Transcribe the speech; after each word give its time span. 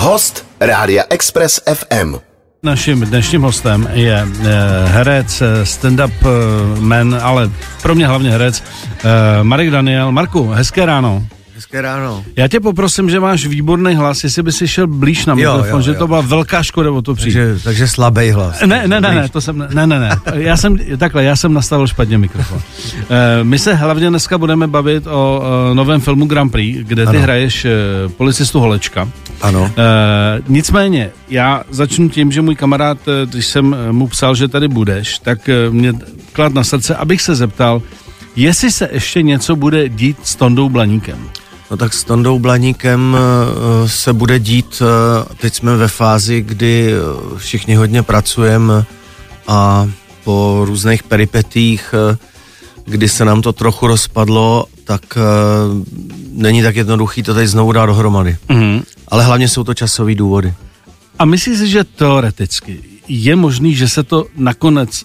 Host 0.00 0.46
Rádia 0.60 1.04
Express 1.10 1.60
FM. 1.74 2.16
Naším 2.62 3.00
dnešním 3.00 3.42
hostem 3.42 3.88
je 3.92 4.16
eh, 4.16 4.46
herec, 4.86 5.42
eh, 5.42 5.66
stand-up 5.66 6.12
eh, 6.22 6.80
man, 6.80 7.18
ale 7.22 7.50
pro 7.82 7.94
mě 7.94 8.06
hlavně 8.06 8.30
herec, 8.30 8.62
Marek 9.42 9.70
Daniel. 9.70 10.12
Marku, 10.12 10.48
hezké 10.48 10.86
ráno. 10.86 11.26
Hezké 11.72 11.82
ráno. 11.82 12.24
Já 12.36 12.48
tě 12.48 12.60
poprosím, 12.60 13.10
že 13.10 13.20
máš 13.20 13.46
výborný 13.46 13.94
hlas, 13.94 14.24
jestli 14.24 14.42
by 14.42 14.52
si 14.52 14.68
šel 14.68 14.86
blíž 14.86 15.26
na 15.26 15.34
Jo, 15.38 15.56
mikrofon, 15.56 15.80
jo, 15.80 15.84
že 15.84 15.90
jo. 15.90 15.98
to 15.98 16.06
byla 16.06 16.20
velká 16.20 16.62
škoda 16.62 16.90
o 16.90 17.02
to 17.02 17.14
přijít. 17.14 17.34
Takže, 17.34 17.64
takže 17.64 17.88
slabý 17.88 18.30
hlas. 18.30 18.60
Ne, 18.60 18.88
ne, 18.88 19.00
ne, 19.00 19.14
ne, 19.14 19.28
to 19.28 19.40
jsem, 19.40 19.58
ne, 19.72 19.86
ne, 19.86 20.00
ne, 20.00 20.10
já 20.34 20.56
jsem, 20.56 20.78
takhle, 20.98 21.24
já 21.24 21.36
jsem 21.36 21.52
nastavil 21.54 21.86
špatně 21.86 22.18
mikrofon. 22.18 22.60
Eh, 23.10 23.44
My 23.44 23.58
se 23.58 23.74
hlavně 23.74 24.08
dneska 24.08 24.38
budeme 24.38 24.66
bavit 24.66 25.06
o 25.06 25.42
eh, 25.70 25.74
novém 25.74 26.00
filmu 26.00 26.26
Grand 26.26 26.52
Prix, 26.52 26.84
kde 26.88 27.02
ty 27.06 27.08
Ano. 27.10 27.20
hraješ 27.20 27.64
eh, 27.64 27.70
policistu 28.16 28.60
Holečka. 28.60 29.08
Ano. 29.42 29.70
Nicméně, 30.48 31.10
já 31.28 31.62
začnu 31.70 32.08
tím, 32.08 32.32
že 32.32 32.42
můj 32.42 32.54
kamarád, 32.54 32.98
když 33.30 33.46
jsem 33.46 33.76
mu 33.90 34.06
psal, 34.08 34.34
že 34.34 34.48
tady 34.48 34.68
budeš, 34.68 35.18
tak 35.18 35.38
mě 35.70 35.92
klad 36.32 36.54
na 36.54 36.64
srdce, 36.64 36.94
abych 36.96 37.22
se 37.22 37.34
zeptal, 37.34 37.82
jestli 38.36 38.70
se 38.72 38.88
ještě 38.92 39.22
něco 39.22 39.56
bude 39.56 39.88
dít 39.88 40.16
s 40.22 40.36
Tondou 40.36 40.68
Blaníkem. 40.68 41.18
No 41.70 41.76
tak 41.76 41.94
s 41.94 42.04
Tondou 42.04 42.38
Blaníkem 42.38 43.16
eh, 43.16 43.88
se 43.88 44.12
bude 44.12 44.38
dít, 44.38 44.82
eh, 44.82 45.34
teď 45.40 45.54
jsme 45.54 45.76
ve 45.76 45.88
fázi, 45.88 46.42
kdy 46.42 46.92
eh, 46.92 47.38
všichni 47.38 47.74
hodně 47.74 48.02
pracujeme 48.02 48.84
a 49.46 49.88
po 50.24 50.62
různých 50.64 51.02
peripetích, 51.02 51.94
eh, 52.12 52.16
kdy 52.84 53.08
se 53.08 53.24
nám 53.24 53.42
to 53.42 53.52
trochu 53.52 53.86
rozpadlo, 53.86 54.66
tak 54.84 55.02
eh, 55.16 55.20
není 56.32 56.62
tak 56.62 56.76
jednoduchý 56.76 57.22
to 57.22 57.34
teď 57.34 57.48
znovu 57.48 57.72
dát 57.72 57.86
dohromady. 57.86 58.36
Mhm. 58.48 58.82
Ale 59.08 59.24
hlavně 59.24 59.48
jsou 59.48 59.64
to 59.64 59.74
časové 59.74 60.14
důvody. 60.14 60.54
A 61.18 61.24
myslíš 61.24 61.58
si, 61.58 61.68
že 61.68 61.84
teoreticky 61.84 62.80
je 63.08 63.36
možný, 63.36 63.74
že 63.74 63.88
se 63.88 64.02
to 64.02 64.26
nakonec, 64.36 65.04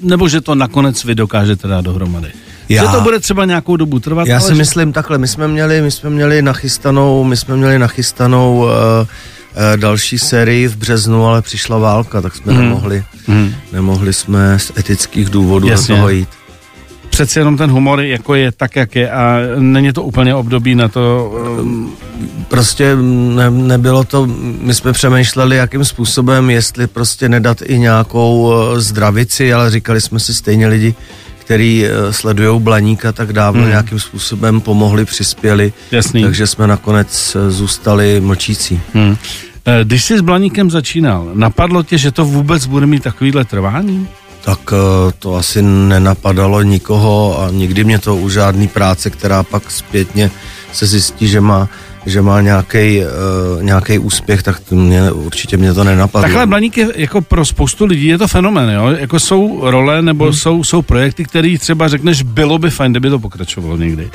nebo 0.00 0.28
že 0.28 0.40
to 0.40 0.54
nakonec 0.54 1.04
vy 1.04 1.14
dokážete 1.14 1.68
dát 1.68 1.84
dohromady? 1.84 2.32
Já- 2.68 2.82
Že 2.84 2.88
to 2.88 3.00
bude 3.00 3.20
třeba 3.20 3.44
nějakou 3.44 3.76
dobu 3.76 3.98
trvat? 4.00 4.26
Já 4.26 4.40
si 4.40 4.48
že- 4.48 4.54
myslím 4.54 4.92
takhle, 4.92 5.18
my 5.18 5.28
jsme 5.28 5.48
měli, 5.48 5.82
my 5.82 5.90
jsme 5.90 6.10
měli 6.10 6.42
nachystanou, 6.42 7.24
my 7.24 7.36
jsme 7.36 7.56
měli 7.56 7.78
nachystanou 7.78 8.56
uh, 8.56 8.64
uh, 8.64 9.76
další 9.76 10.18
sérii 10.18 10.68
v 10.68 10.76
březnu, 10.76 11.26
ale 11.26 11.42
přišla 11.42 11.78
válka, 11.78 12.20
tak 12.20 12.36
jsme 12.36 12.52
Mhm. 12.52 12.62
nemohli, 12.62 13.04
Mhm. 13.28 13.54
nemohli 13.72 14.12
jsme 14.12 14.58
z 14.58 14.72
etických 14.78 15.30
důvodů 15.30 15.68
Jasně. 15.68 15.94
do 15.94 15.96
toho 15.96 16.08
jít. 16.08 16.28
Přeci 17.10 17.38
jenom 17.38 17.56
ten 17.56 17.70
humor 17.70 18.00
jako 18.00 18.34
je 18.34 18.52
tak, 18.52 18.76
jak 18.76 18.96
je 18.96 19.10
a 19.10 19.36
není 19.58 19.92
to 19.92 20.02
úplně 20.02 20.34
období 20.34 20.74
na 20.74 20.88
to... 20.88 21.32
Um, 21.60 21.92
Prostě 22.48 22.96
ne, 23.34 23.50
nebylo 23.50 24.04
to, 24.04 24.26
my 24.60 24.74
jsme 24.74 24.92
přemýšleli, 24.92 25.56
jakým 25.56 25.84
způsobem, 25.84 26.50
jestli 26.50 26.86
prostě 26.86 27.28
nedat 27.28 27.58
i 27.64 27.78
nějakou 27.78 28.42
uh, 28.42 28.78
zdravici, 28.78 29.52
ale 29.52 29.70
říkali 29.70 30.00
jsme 30.00 30.20
si 30.20 30.34
stejně 30.34 30.66
lidi, 30.66 30.94
který 31.46 31.84
uh, 31.84 32.10
sledují 32.12 32.60
Blaníka, 32.60 33.12
tak 33.12 33.32
dávno 33.32 33.60
Mhm. 33.60 33.68
nějakým 33.70 33.98
způsobem 34.00 34.60
pomohli, 34.60 35.04
přispěli, 35.04 35.72
jasný. 35.90 36.22
takže 36.22 36.46
jsme 36.46 36.66
nakonec 36.66 37.36
uh, 37.36 37.50
zůstali 37.50 38.20
mlčící. 38.20 38.80
Hmm. 38.94 39.16
Eh, 39.66 39.84
Když 39.84 40.04
jsi 40.04 40.18
s 40.18 40.20
Blaníkem 40.20 40.70
začínal, 40.70 41.30
napadlo 41.34 41.82
tě, 41.82 41.98
že 41.98 42.10
to 42.10 42.24
vůbec 42.24 42.66
bude 42.66 42.86
mít 42.86 43.02
takovýhle 43.02 43.44
trvání? 43.44 44.08
Tak 44.44 44.58
eh, 44.72 45.12
to 45.18 45.34
asi 45.36 45.62
nenapadalo 45.62 46.62
nikoho 46.62 47.40
a 47.42 47.50
nikdy 47.50 47.84
mě 47.84 47.98
to 47.98 48.16
u 48.16 48.28
žádný 48.30 48.68
práce, 48.68 49.10
která 49.10 49.42
pak 49.42 49.70
zpětně 49.70 50.30
se 50.72 50.86
zjistí, 50.86 51.28
že 51.28 51.40
má 51.40 51.68
že 52.06 52.22
má 52.22 52.40
nějaký 52.40 53.02
nějaký 53.60 53.98
úspěch, 53.98 54.42
tak 54.42 54.60
to 54.60 54.74
mě, 54.74 55.12
určitě 55.12 55.56
mě 55.56 55.74
to 55.74 55.84
nenapadlo. 55.84 56.22
Takhle 56.22 56.46
Blaník 56.46 56.76
je 56.76 56.88
jako 56.94 57.20
pro 57.20 57.44
spoustu 57.44 57.84
lidí 57.84 58.06
je 58.06 58.18
to 58.18 58.28
fenomén, 58.28 58.70
jo? 58.70 58.88
Jako 58.98 59.20
jsou 59.20 59.70
role 59.70 60.02
nebo 60.02 60.24
hmm. 60.24 60.32
jsou, 60.32 60.64
jsou 60.64 60.82
projekty, 60.82 61.24
které 61.24 61.58
třeba 61.58 61.88
řekneš, 61.88 62.22
bylo 62.22 62.58
by 62.58 62.70
fajn, 62.70 62.92
kdyby 62.92 63.10
to 63.10 63.18
pokračovalo 63.18 63.76
někdy. 63.76 64.10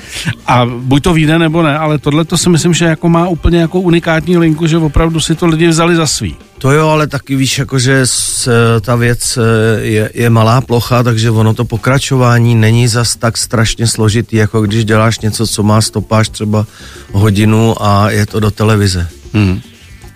A 0.47 0.66
buď 0.66 1.03
to 1.03 1.13
vyjde 1.13 1.40
nebo 1.40 1.63
ne, 1.63 1.78
ale 1.78 1.97
tohle 1.97 2.25
to 2.25 2.38
si 2.38 2.50
myslím, 2.50 2.74
že 2.74 2.85
jako 2.85 3.09
má 3.09 3.28
úplně 3.28 3.59
jako 3.59 3.80
unikátní 3.80 4.38
linku, 4.38 4.68
že 4.68 4.78
opravdu 4.78 5.19
si 5.19 5.35
to 5.35 5.47
lidi 5.47 5.68
vzali 5.68 5.96
za 5.96 6.07
svý. 6.07 6.35
To 6.62 6.72
jo, 6.72 6.88
ale 6.90 7.08
taky 7.08 7.36
víš, 7.36 7.60
jako, 7.60 7.80
že 7.80 8.02
s, 8.06 8.50
ta 8.82 8.96
věc 8.96 9.38
eh, 9.38 9.82
je, 9.82 10.12
je 10.14 10.30
malá 10.30 10.62
plocha, 10.62 11.04
takže 11.04 11.32
ono 11.32 11.54
to 11.54 11.66
pokračování 11.66 12.56
není 12.56 12.88
zas 12.88 13.16
tak 13.16 13.38
strašně 13.38 13.88
složitý, 13.88 14.36
jako 14.36 14.62
když 14.62 14.86
děláš 14.86 15.20
něco, 15.20 15.48
co 15.48 15.64
má 15.64 15.82
stopáž 15.82 16.30
třeba 16.30 16.66
hodinu 17.12 17.84
a 17.86 18.10
je 18.10 18.26
to 18.26 18.40
do 18.40 18.52
televize. 18.52 19.08
Hmm. 19.34 19.62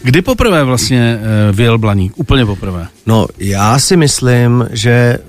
Kdy 0.03 0.21
poprvé 0.21 0.63
vlastně 0.63 1.19
uh, 1.49 1.55
vyjel 1.55 1.77
Blaník? 1.77 2.13
Úplně 2.15 2.45
poprvé. 2.45 2.87
No, 3.05 3.27
já 3.37 3.79
si 3.79 3.97
myslím, 3.97 4.67
že 4.71 4.89
eh, 4.91 5.19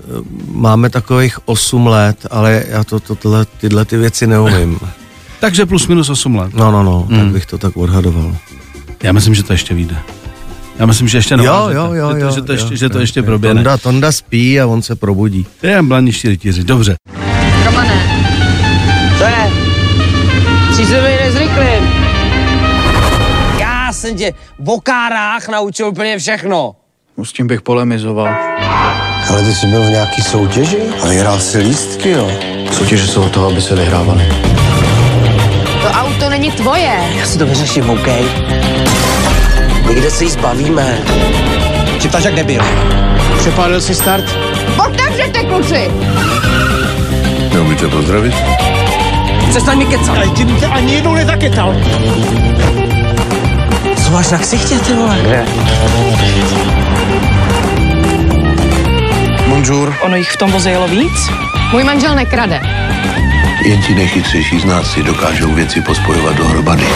máme 0.51 0.89
takových 0.89 1.47
8 1.47 1.87
let, 1.87 2.27
ale 2.31 2.63
já 2.69 2.83
to, 2.83 2.99
to 2.99 3.15
tyhle, 3.15 3.45
tyhle 3.45 3.85
ty 3.85 3.97
věci 3.97 4.27
neumím. 4.27 4.79
Takže 5.39 5.65
plus 5.65 5.87
minus 5.87 6.09
8 6.09 6.35
let. 6.35 6.53
No, 6.53 6.71
no, 6.71 6.83
no, 6.83 7.07
Hmm. 7.09 7.19
tak 7.19 7.27
bych 7.27 7.45
to 7.45 7.57
tak 7.57 7.77
odhadoval. 7.77 8.35
Já 9.03 9.11
myslím, 9.11 9.35
že 9.35 9.43
to 9.43 9.53
ještě 9.53 9.73
vyjde. 9.73 9.95
Já 10.79 10.85
myslím, 10.85 11.07
že 11.07 11.17
ještě 11.17 11.35
Jo, 11.35 11.69
jo, 11.71 11.93
jo, 11.93 12.09
že 12.11 12.15
to, 12.19 12.25
jo, 12.25 12.31
že 12.31 12.41
to, 12.41 12.51
jo, 12.51 12.55
ještě, 12.55 12.77
že 12.77 12.89
to 12.89 12.97
jo, 12.97 13.01
ještě 13.01 13.19
jo. 13.19 13.23
proběhne. 13.25 13.59
Tonda, 13.63 13.77
Tonda 13.77 14.11
spí 14.11 14.61
a 14.61 14.67
on 14.67 14.81
se 14.81 14.95
probudí. 14.95 15.47
Je 15.63 15.81
blaniští 15.81 16.27
rytíři, 16.29 16.63
dobře. 16.63 16.95
Romane, 17.65 18.01
Co 19.17 19.23
je? 19.23 19.51
Jsi 20.75 20.85
se 20.85 21.01
mi 21.01 21.17
nezvyklým. 21.23 21.93
Já 23.59 23.93
jsem 23.93 24.15
tě 24.15 24.33
v 24.59 24.69
okárách 24.69 25.47
naučil 25.47 25.87
úplně 25.87 26.17
všechno. 26.19 26.75
No, 27.17 27.25
S 27.25 27.33
tím 27.33 27.47
bych 27.47 27.61
polemizoval. 27.61 28.27
Ale 29.29 29.43
ty 29.43 29.53
jsi 29.55 29.67
byl 29.67 29.81
v 29.83 29.89
nějaký 29.89 30.21
soutěži 30.21 30.77
a 31.03 31.07
vyhrál 31.07 31.39
si 31.39 31.57
lístky, 31.57 32.09
jo? 32.11 32.31
Soutěže 32.71 33.07
jsou 33.07 33.21
od 33.23 33.31
toho, 33.31 33.47
aby 33.47 33.61
se 33.61 33.75
vyhrávaly. 33.75 34.23
to 35.81 35.87
auto 35.87 36.29
není 36.29 36.51
tvoje. 36.51 36.99
Já 37.17 37.25
si 37.25 37.37
to 37.37 37.45
vyřeším, 37.45 37.89
OK? 37.89 38.07
Někde 39.89 40.11
se 40.11 40.23
jí 40.23 40.29
zbavíme. 40.29 40.97
Či 41.99 42.09
jak 42.23 42.33
nebyl? 42.33 42.61
Přepálil 43.37 43.81
si 43.81 43.95
start? 43.95 44.37
Otevřete, 44.85 45.43
kluci! 45.43 45.91
Neumíte 47.53 47.87
pozdravit? 47.87 48.33
Přestaň 49.49 49.77
mi 49.77 49.85
kecat. 49.85 50.17
Ty 50.37 50.45
tě 50.45 50.65
ani 50.65 50.93
jednou 50.93 51.13
nezakecal. 51.13 51.75
Co 54.05 54.11
máš 54.11 54.31
na 54.31 54.37
ksichtě, 54.37 54.79
ty 54.79 54.93
vole? 54.93 55.17
Kde? 55.21 55.45
Bonjour. 59.47 59.95
Ono 60.01 60.15
jich 60.15 60.31
v 60.31 60.37
tom 60.37 60.51
voze 60.51 60.69
jelo 60.71 60.87
víc? 60.87 61.29
Můj 61.71 61.83
manžel 61.83 62.15
nekrade. 62.15 62.61
Jen 63.65 63.81
ti 63.81 63.95
nejchytřejší 63.95 64.59
z 64.59 64.65
nás 64.65 64.91
si 64.91 65.03
dokážou 65.03 65.53
věci 65.53 65.81
pospojovat 65.81 66.35
dohromady. 66.35 66.87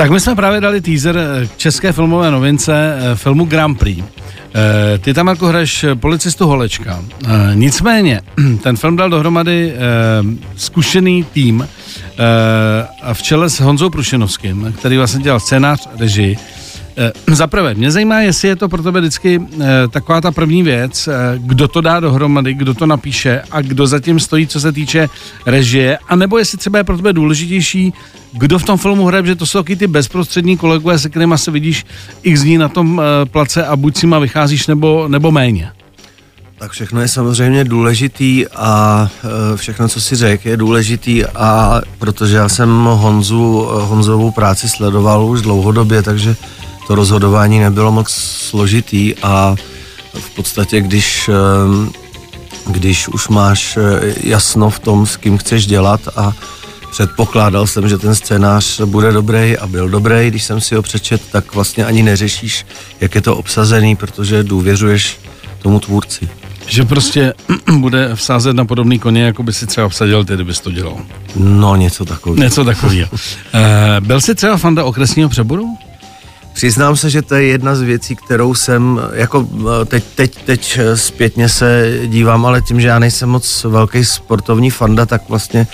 Tak 0.00 0.10
my 0.10 0.20
jsme 0.20 0.34
právě 0.34 0.60
dali 0.60 0.80
teaser 0.80 1.18
eh, 1.18 1.48
české 1.56 1.92
filmové 1.92 2.30
novince 2.30 2.98
eh, 2.98 3.16
filmu 3.16 3.44
Grand 3.44 3.78
Prix. 3.78 4.04
Eh, 4.04 4.98
Ty 4.98 5.14
tam 5.14 5.26
jako 5.26 5.46
hraješ 5.46 5.84
policistu 5.94 6.46
Holečka. 6.46 7.04
Nicméně, 7.54 8.20
ten 8.62 8.76
film 8.76 8.96
dal 8.96 9.10
dohromady 9.10 9.72
zkušený 10.56 11.24
tým 11.24 11.68
a 13.02 13.14
v 13.14 13.22
čele 13.22 13.50
s 13.50 13.60
Honzou 13.60 13.90
Prušenovským, 13.90 14.74
který 14.78 14.96
vlastně 14.96 15.22
dělal 15.22 15.40
scénář, 15.40 15.88
režii. 15.98 16.38
Eh, 17.00 17.12
Za 17.34 17.46
prvé, 17.46 17.74
mě 17.74 17.90
zajímá, 17.90 18.20
jestli 18.20 18.48
je 18.48 18.56
to 18.56 18.68
pro 18.68 18.82
tebe 18.82 19.00
vždycky 19.00 19.40
eh, 19.60 19.66
taková 19.90 20.20
ta 20.20 20.30
první 20.30 20.62
věc, 20.62 21.08
eh, 21.08 21.12
kdo 21.36 21.68
to 21.68 21.80
dá 21.80 22.00
dohromady, 22.00 22.54
kdo 22.54 22.74
to 22.74 22.86
napíše 22.86 23.42
a 23.50 23.62
kdo 23.62 23.86
zatím 23.86 24.20
stojí, 24.20 24.46
co 24.46 24.60
se 24.60 24.72
týče 24.72 25.08
režie, 25.46 25.98
anebo 26.08 26.38
jestli 26.38 26.58
třeba 26.58 26.78
je 26.78 26.84
pro 26.84 26.96
tebe 26.96 27.12
důležitější, 27.12 27.92
kdo 28.32 28.58
v 28.58 28.64
tom 28.64 28.78
filmu 28.78 29.06
hraje, 29.06 29.26
že 29.26 29.34
to 29.34 29.46
jsou 29.46 29.58
taky 29.58 29.76
ty 29.76 29.86
bezprostřední 29.86 30.56
kolegové, 30.56 30.98
se 30.98 31.08
kterými 31.08 31.38
se 31.38 31.50
vidíš 31.50 31.86
x 32.22 32.42
dní 32.42 32.58
na 32.58 32.68
tom 32.68 33.02
place 33.24 33.66
a 33.66 33.76
buď 33.76 33.96
s 33.96 34.02
nima 34.02 34.18
vycházíš 34.18 34.66
nebo, 34.66 35.08
nebo 35.08 35.30
méně. 35.30 35.70
Tak 36.58 36.70
všechno 36.70 37.00
je 37.00 37.08
samozřejmě 37.08 37.64
důležitý 37.64 38.46
a 38.56 39.08
všechno, 39.56 39.88
co 39.88 40.00
si 40.00 40.16
řekl, 40.16 40.48
je 40.48 40.56
důležitý 40.56 41.24
a 41.26 41.80
protože 41.98 42.36
já 42.36 42.48
jsem 42.48 42.84
Honzu, 42.84 43.68
Honzovou 43.70 44.30
práci 44.30 44.68
sledoval 44.68 45.24
už 45.24 45.42
dlouhodobě, 45.42 46.02
takže 46.02 46.36
to 46.86 46.94
rozhodování 46.94 47.58
nebylo 47.58 47.92
moc 47.92 48.10
složitý 48.10 49.14
a 49.22 49.56
v 50.14 50.30
podstatě, 50.30 50.80
když, 50.80 51.28
e, 51.28 51.32
když 52.66 53.08
už 53.08 53.28
máš 53.28 53.76
e, 53.76 53.80
jasno 54.22 54.70
v 54.70 54.78
tom, 54.78 55.06
s 55.06 55.16
kým 55.16 55.38
chceš 55.38 55.66
dělat 55.66 56.00
a 56.16 56.32
předpokládal 56.90 57.66
jsem, 57.66 57.88
že 57.88 57.98
ten 57.98 58.14
scénář 58.14 58.80
bude 58.80 59.12
dobrý 59.12 59.58
a 59.58 59.66
byl 59.66 59.88
dobrý, 59.88 60.28
když 60.28 60.44
jsem 60.44 60.60
si 60.60 60.74
ho 60.74 60.82
přečet, 60.82 61.22
tak 61.32 61.54
vlastně 61.54 61.84
ani 61.84 62.02
neřešíš, 62.02 62.66
jak 63.00 63.14
je 63.14 63.20
to 63.20 63.36
obsazený, 63.36 63.96
protože 63.96 64.42
důvěřuješ 64.42 65.18
tomu 65.62 65.80
tvůrci. 65.80 66.28
Že 66.66 66.84
prostě 66.84 67.34
bude 67.78 68.10
vsázet 68.14 68.56
na 68.56 68.64
podobný 68.64 68.98
koně, 68.98 69.22
jako 69.22 69.42
by 69.42 69.52
si 69.52 69.66
třeba 69.66 69.88
vsadil 69.88 70.24
ty, 70.24 70.34
kdybys 70.34 70.60
to 70.60 70.70
dělal. 70.70 70.96
No, 71.36 71.76
něco 71.76 72.04
takového. 72.04 72.42
Něco 72.42 72.64
takového. 72.64 73.08
Uh, 73.12 73.20
byl 74.06 74.20
jsi 74.20 74.34
třeba 74.34 74.56
fanda 74.56 74.84
okresního 74.84 75.28
přeboru? 75.28 75.76
Přiznám 76.52 76.96
se, 76.96 77.10
že 77.10 77.22
to 77.22 77.34
je 77.34 77.46
jedna 77.46 77.74
z 77.74 77.80
věcí, 77.82 78.16
kterou 78.16 78.54
jsem, 78.54 79.00
jako 79.12 79.48
eh, 79.82 79.84
teď, 79.84 80.04
teď, 80.14 80.44
teď 80.44 80.78
eh, 80.80 80.96
zpětně 80.96 81.48
se 81.48 81.98
dívám, 82.06 82.46
ale 82.46 82.62
tím, 82.62 82.80
že 82.80 82.88
já 82.88 82.98
nejsem 82.98 83.28
moc 83.28 83.64
velký 83.64 84.04
sportovní 84.04 84.70
fanda, 84.70 85.06
tak 85.06 85.28
vlastně 85.28 85.66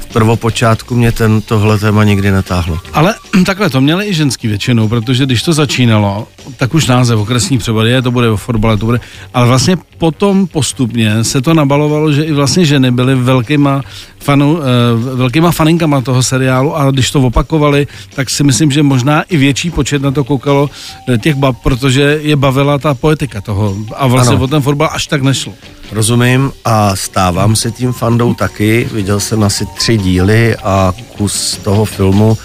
v 0.00 0.06
prvopočátku 0.12 0.94
mě 0.94 1.12
ten, 1.12 1.40
tohle 1.40 1.78
téma 1.78 2.04
nikdy 2.04 2.30
netáhlo. 2.30 2.78
Ale 2.92 3.14
takhle 3.46 3.70
to 3.70 3.80
měli 3.80 4.06
i 4.06 4.14
ženský 4.14 4.48
většinou, 4.48 4.88
protože 4.88 5.26
když 5.26 5.42
to 5.42 5.52
začínalo, 5.52 6.28
tak 6.56 6.74
už 6.74 6.86
název 6.86 7.18
okresní 7.18 7.58
převody 7.58 7.90
je, 7.90 8.02
to 8.02 8.10
bude 8.10 8.30
o 8.30 8.36
fotbale, 8.36 8.76
to 8.76 8.86
bude, 8.86 9.00
ale 9.34 9.46
vlastně 9.46 9.76
potom 9.98 10.46
postupně 10.46 11.24
se 11.24 11.40
to 11.42 11.54
nabalovalo, 11.54 12.12
že 12.12 12.22
i 12.22 12.32
vlastně 12.32 12.64
ženy 12.64 12.90
byly 12.90 13.14
velkýma, 13.14 13.82
fanu, 14.20 14.58
eh, 14.62 15.14
velkýma 15.14 15.50
faninkama 15.50 16.00
toho 16.00 16.22
seriálu 16.22 16.76
a 16.76 16.90
když 16.90 17.10
to 17.10 17.20
opakovali, 17.20 17.86
tak 18.14 18.30
si 18.30 18.44
myslím, 18.44 18.70
že 18.70 18.82
možná 18.82 19.22
i 19.22 19.36
větší 19.36 19.70
počet 19.70 20.02
na 20.02 20.10
to 20.10 20.24
koukalo 20.24 20.70
eh, 21.08 21.18
těch 21.18 21.34
bab, 21.34 21.56
protože 21.62 22.18
je 22.22 22.36
bavila 22.36 22.78
ta 22.78 22.94
poetika 22.94 23.40
toho 23.40 23.76
a 23.96 24.06
vlastně 24.06 24.36
Ano. 24.36 24.44
o 24.44 24.48
ten 24.48 24.62
fotbal 24.62 24.88
až 24.92 25.06
tak 25.06 25.22
nešlo. 25.22 25.52
Rozumím 25.92 26.52
a 26.64 26.96
stávám 26.96 27.56
se 27.56 27.70
tím 27.70 27.92
fandou 27.92 28.34
taky. 28.34 28.88
Viděl 28.92 29.20
jsem 29.20 29.42
asi 29.42 29.66
tři 29.66 29.96
díly 29.98 30.56
a 30.56 30.92
kus 31.16 31.60
toho 31.64 31.84
filmu 31.84 32.38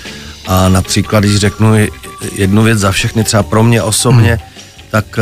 a 0.50 0.70
například, 0.70 1.20
když 1.20 1.36
řeknu 1.38 1.74
jednu 2.36 2.64
věc 2.64 2.80
za 2.80 2.92
všechny, 2.92 3.24
třeba 3.24 3.44
pro 3.44 3.64
mě 3.64 3.84
osobně, 3.84 4.30
hmm. 4.30 4.40
tak 4.90 5.20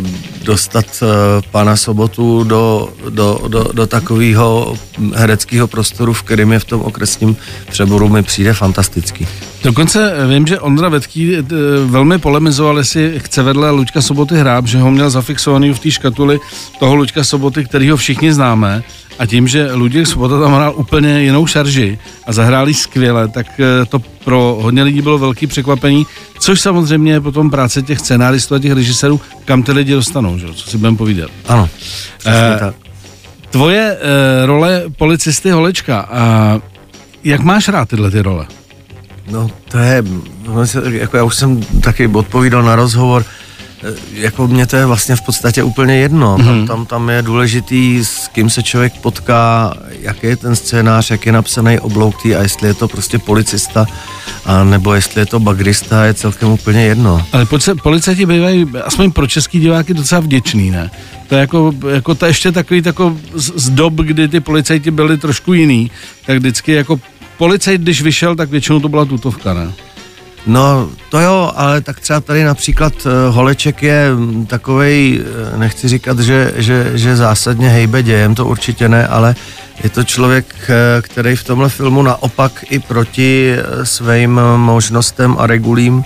uh, 0.00 0.08
dostat 0.44 0.86
uh, 1.02 1.08
pana 1.50 1.76
Sobotu 1.76 2.44
do, 2.44 2.88
do, 3.08 3.40
do, 3.48 3.68
do 3.72 3.86
takového 3.86 4.74
hereckého 5.14 5.66
prostoru, 5.66 6.12
v 6.12 6.22
kterém 6.22 6.52
je 6.52 6.58
v 6.58 6.64
tom 6.64 6.80
okresním 6.80 7.36
přeboru, 7.70 8.08
mi 8.08 8.22
přijde 8.22 8.54
fantastický. 8.54 9.26
Dokonce 9.64 10.12
vím, 10.28 10.46
že 10.46 10.60
Ondra 10.60 10.88
Vetký 10.88 11.36
eh, 11.36 11.42
velmi 11.84 12.18
polemizoval, 12.18 12.78
jestli 12.78 13.14
chce 13.16 13.42
vedle 13.42 13.70
Luďka 13.70 14.02
Soboty 14.02 14.34
hrát, 14.34 14.66
že 14.66 14.78
ho 14.78 14.90
měl 14.90 15.10
zafixovaný 15.10 15.74
v 15.74 15.78
té 15.78 15.90
škatuli 15.90 16.40
toho 16.78 16.94
Luďka 16.94 17.24
Soboty, 17.24 17.64
kterýho 17.64 17.96
všichni 17.96 18.32
známe. 18.32 18.82
A 19.20 19.26
tím, 19.26 19.48
že 19.48 19.72
Luděk 19.72 20.06
Sobota 20.06 20.40
tam 20.40 20.54
hrál 20.54 20.74
úplně 20.76 21.22
jinou 21.22 21.46
šarži 21.46 21.98
a 22.26 22.32
zahráli 22.32 22.74
skvěle, 22.74 23.28
tak 23.28 23.46
eh, 23.60 23.86
to 23.86 23.98
pro 24.24 24.58
hodně 24.62 24.82
lidí 24.82 25.02
bylo 25.02 25.18
velký 25.18 25.46
překvapení, 25.46 26.06
což 26.38 26.60
samozřejmě 26.60 27.12
je 27.12 27.20
potom 27.20 27.50
práce 27.50 27.82
těch 27.82 27.98
scenáristů 27.98 28.54
a 28.54 28.58
těch 28.58 28.72
režisérů, 28.72 29.20
kam 29.44 29.62
ty 29.62 29.72
lidi 29.72 29.92
dostanou, 29.92 30.38
že? 30.38 30.46
co 30.54 30.70
si 30.70 30.78
budeme 30.78 30.96
povídat. 30.96 31.30
Ano, 31.48 31.68
přesně 32.18 32.56
tak. 32.60 32.74
Tvoje 33.50 33.96
eh, 34.00 34.46
role 34.46 34.82
policisty 34.98 35.50
Holečka, 35.50 36.00
a 36.00 36.58
jak 37.24 37.40
máš 37.40 37.68
rád 37.68 37.88
tyhle 37.88 38.10
ty 38.10 38.22
role? 38.22 38.46
No 39.30 39.50
to 39.68 39.78
je, 39.78 40.04
jako 40.90 41.16
já 41.16 41.24
už 41.24 41.36
jsem 41.36 41.62
taky 41.62 42.06
odpovídal 42.06 42.62
na 42.62 42.76
rozhovor, 42.76 43.24
jako 44.12 44.48
mě 44.48 44.66
to 44.66 44.76
je 44.76 44.86
vlastně 44.86 45.16
v 45.16 45.20
podstatě 45.20 45.62
úplně 45.62 45.96
jedno. 45.96 46.38
Mm-hmm. 46.38 46.46
Tam, 46.46 46.66
tam, 46.66 46.86
tam 46.86 47.08
je 47.08 47.22
důležitý, 47.22 48.04
s 48.04 48.28
kým 48.28 48.50
se 48.50 48.62
člověk 48.62 48.92
potká, 49.00 49.74
jaký 50.00 50.26
je 50.26 50.36
ten 50.36 50.56
scénář, 50.56 51.10
jak 51.10 51.26
je 51.26 51.32
napsaný 51.32 51.78
oblouk 51.78 52.22
tý 52.22 52.34
a 52.34 52.42
jestli 52.42 52.68
je 52.68 52.74
to 52.74 52.88
prostě 52.88 53.18
policista, 53.18 53.86
a 54.44 54.64
nebo 54.64 54.94
jestli 54.94 55.20
je 55.20 55.26
to 55.26 55.40
bagrista, 55.40 56.04
je 56.04 56.14
celkem 56.14 56.48
úplně 56.48 56.82
jedno. 56.84 57.26
Ale 57.32 57.46
police, 57.46 57.74
policajti 57.74 58.26
bývají, 58.26 58.66
aspoň 58.84 59.12
pro 59.12 59.26
český 59.26 59.60
diváky, 59.60 59.94
docela 59.94 60.20
vděčný, 60.20 60.70
ne? 60.70 60.90
To 61.28 61.34
je 61.34 61.40
jako, 61.40 61.72
jako 61.90 62.14
to 62.14 62.26
ještě 62.26 62.52
takový 62.52 62.82
tako 62.82 63.16
z, 63.34 63.52
z 63.56 63.70
dob, 63.70 63.94
kdy 63.94 64.28
ty 64.28 64.40
policajti 64.40 64.90
byli 64.90 65.18
trošku 65.18 65.52
jiný, 65.52 65.90
tak 66.26 66.38
vždycky 66.38 66.72
jako 66.72 67.00
policajt, 67.38 67.80
když 67.80 68.02
vyšel, 68.02 68.36
tak 68.36 68.50
většinou 68.50 68.80
to 68.80 68.88
byla 68.88 69.04
tutovka, 69.04 69.54
ne? 69.54 69.72
No 70.46 70.88
to 71.08 71.20
jo, 71.20 71.52
ale 71.56 71.80
tak 71.80 72.00
třeba 72.00 72.20
tady 72.20 72.44
například 72.44 72.92
eh, 73.06 73.30
Holeček 73.30 73.82
je 73.82 74.14
mm, 74.14 74.46
takovej, 74.46 75.20
eh, 75.54 75.58
nechci 75.58 75.88
říkat, 75.88 76.18
že, 76.18 76.52
že, 76.56 76.90
že 76.94 77.16
zásadně 77.16 77.68
hejbe 77.68 78.02
dějem, 78.02 78.34
to 78.34 78.46
určitě 78.46 78.88
ne, 78.88 79.06
ale 79.06 79.34
je 79.84 79.90
to 79.90 80.04
člověk, 80.04 80.54
eh, 80.68 81.02
který 81.02 81.36
v 81.36 81.44
tomhle 81.44 81.68
filmu 81.68 82.02
naopak 82.02 82.64
i 82.70 82.78
proti 82.78 83.56
svým 83.82 84.40
možnostem 84.56 85.36
a 85.38 85.46
regulím 85.46 86.04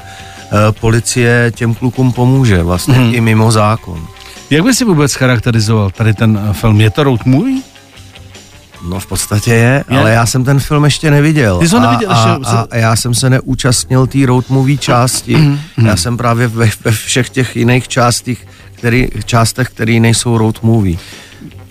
policie 0.81 1.53
těm 1.55 1.75
klukům 1.75 2.13
pomůže, 2.13 2.63
vlastně 2.63 2.95
hmm. 2.95 3.15
i 3.15 3.21
mimo 3.21 3.53
zákon. 3.53 4.07
Jak 4.51 4.65
by 4.65 4.75
si 4.75 4.85
vůbec 4.85 5.15
charakterizoval 5.15 5.91
tady 5.91 6.15
ten 6.15 6.41
film? 6.53 6.81
Je 6.81 6.91
to 6.91 7.03
road 7.03 7.27
movie? 7.27 7.74
No 8.89 9.01
v 9.01 9.07
podstatě 9.07 9.51
je, 9.51 9.85
Je? 9.91 9.99
ale 9.99 10.11
já 10.13 10.27
jsem 10.27 10.45
ten 10.45 10.61
film 10.61 10.85
ještě 10.85 11.11
neviděl. 11.11 11.59
Ty 11.59 11.69
jsi 11.69 11.75
ho 11.75 11.81
a, 11.81 11.91
neviděl 11.91 12.13
a, 12.13 12.29
ještě? 12.39 12.53
a, 12.57 12.67
a 12.71 12.77
já 12.77 12.97
jsem 12.97 13.15
se 13.15 13.31
neúčastnil 13.31 14.07
té 14.07 14.27
road 14.27 14.51
movie 14.51 14.79
části. 14.79 15.37
Mhm, 15.37 15.59
já 15.85 15.97
jsem 15.97 16.17
právě 16.17 16.49
ve, 16.49 16.71
ve 16.85 16.91
všech 16.91 17.31
těch 17.31 17.57
jiných 17.57 17.89
částech, 17.89 18.39
který, 18.75 19.09
částech, 19.25 19.69
které 19.69 20.01
nejsou 20.01 20.39
road 20.39 20.63
movie. 20.63 20.97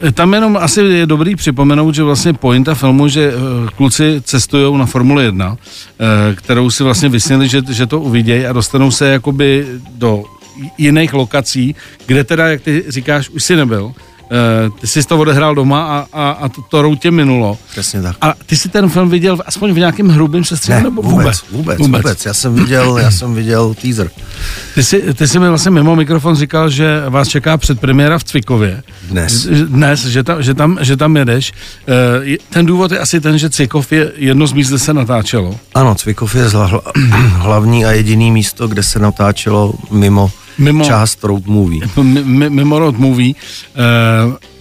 Eh, 0.01 0.11
Tam 0.11 0.33
jenom 0.33 0.57
asi 0.57 0.81
je 0.81 1.05
dobrý 1.05 1.35
připomenout, 1.35 1.95
že 1.95 2.03
vlastně 2.03 2.33
pointa 2.33 2.75
filmu, 2.75 3.07
že 3.07 3.33
eh, 3.33 3.69
kluci 3.75 4.21
cestují 4.23 4.77
na 4.77 4.85
Formule 4.85 5.23
1, 5.23 5.57
eh, 5.99 6.35
kterou 6.35 6.69
si 6.69 6.83
vlastně 6.83 7.09
vysněli, 7.09 7.47
že, 7.47 7.61
že 7.69 7.85
to 7.87 7.99
uvidějí 7.99 8.45
a 8.45 8.53
dostanou 8.53 8.91
se 8.91 9.07
jakoby 9.07 9.67
do 9.95 10.23
jiných 10.77 11.13
lokací, 11.13 11.75
kde 12.05 12.23
teda, 12.23 12.47
jak 12.47 12.61
ty 12.61 12.83
říkáš, 12.87 13.29
už 13.29 13.43
si 13.43 13.55
nebyl. 13.55 13.93
Eh, 14.33 14.69
Ty 14.81 14.87
jsi 14.87 15.03
to 15.03 15.17
odehrál 15.17 15.55
doma 15.55 15.83
a, 15.83 16.05
a, 16.13 16.29
a 16.31 16.49
to, 16.49 16.61
to 16.61 16.81
routě 16.81 17.11
minulo. 17.11 17.57
Přesně 17.71 18.01
tak. 18.01 18.15
A 18.21 18.33
ty 18.45 18.57
si 18.57 18.69
ten 18.69 18.89
film 18.89 19.09
viděl 19.09 19.37
aspoň 19.45 19.73
v 19.73 19.77
nějakém 19.77 20.09
hrubém 20.09 20.43
sestřihu? 20.43 20.77
Ne, 20.77 20.83
nebo 20.83 21.01
vůbec, 21.01 21.43
vůbec, 21.51 21.79
vůbec, 21.79 21.79
vůbec. 21.79 22.25
Já 22.25 22.33
jsem 22.33 22.55
viděl, 22.55 22.97
já 22.97 23.11
jsem 23.11 23.33
viděl 23.35 23.73
teaser. 23.81 24.09
Ty 24.75 24.83
jsi, 24.83 25.13
ty 25.13 25.27
jsi 25.27 25.39
mi 25.39 25.49
vlastně 25.49 25.71
mimo 25.71 25.95
mikrofon 25.95 26.35
říkal, 26.35 26.69
že 26.69 27.03
vás 27.09 27.27
čeká 27.27 27.57
předpremiéra 27.57 28.17
v 28.19 28.23
Cvikově. 28.23 28.83
Dnes. 29.09 29.45
Dnes, 29.45 30.05
že 30.05 30.23
tam, 30.23 30.43
že 30.43 30.53
tam, 30.53 30.77
že 30.81 30.97
tam 30.97 31.17
jedeš. 31.17 31.53
Eh, 32.33 32.37
Ten 32.49 32.65
důvod 32.65 32.91
je 32.91 32.99
asi 32.99 33.21
ten, 33.21 33.37
že 33.37 33.49
Cvikov 33.49 33.91
je 33.91 34.11
jedno 34.15 34.47
z 34.47 34.53
míst, 34.53 34.67
kde 34.69 34.79
se 34.79 34.93
natáčelo. 34.93 35.55
Ano, 35.75 35.95
Cvikov 35.95 36.35
je 36.35 36.43
hlavní 37.37 37.85
a 37.85 37.91
jediný 37.91 38.31
místo, 38.31 38.67
kde 38.67 38.83
se 38.83 38.99
natáčelo 38.99 39.73
mimo, 39.91 40.31
Mimo- 40.59 40.85
část 40.85 41.23
road 41.23 41.43
movie. 41.45 41.81
Mimo 42.49 42.79
road 42.79 42.97
movie. 42.99 43.33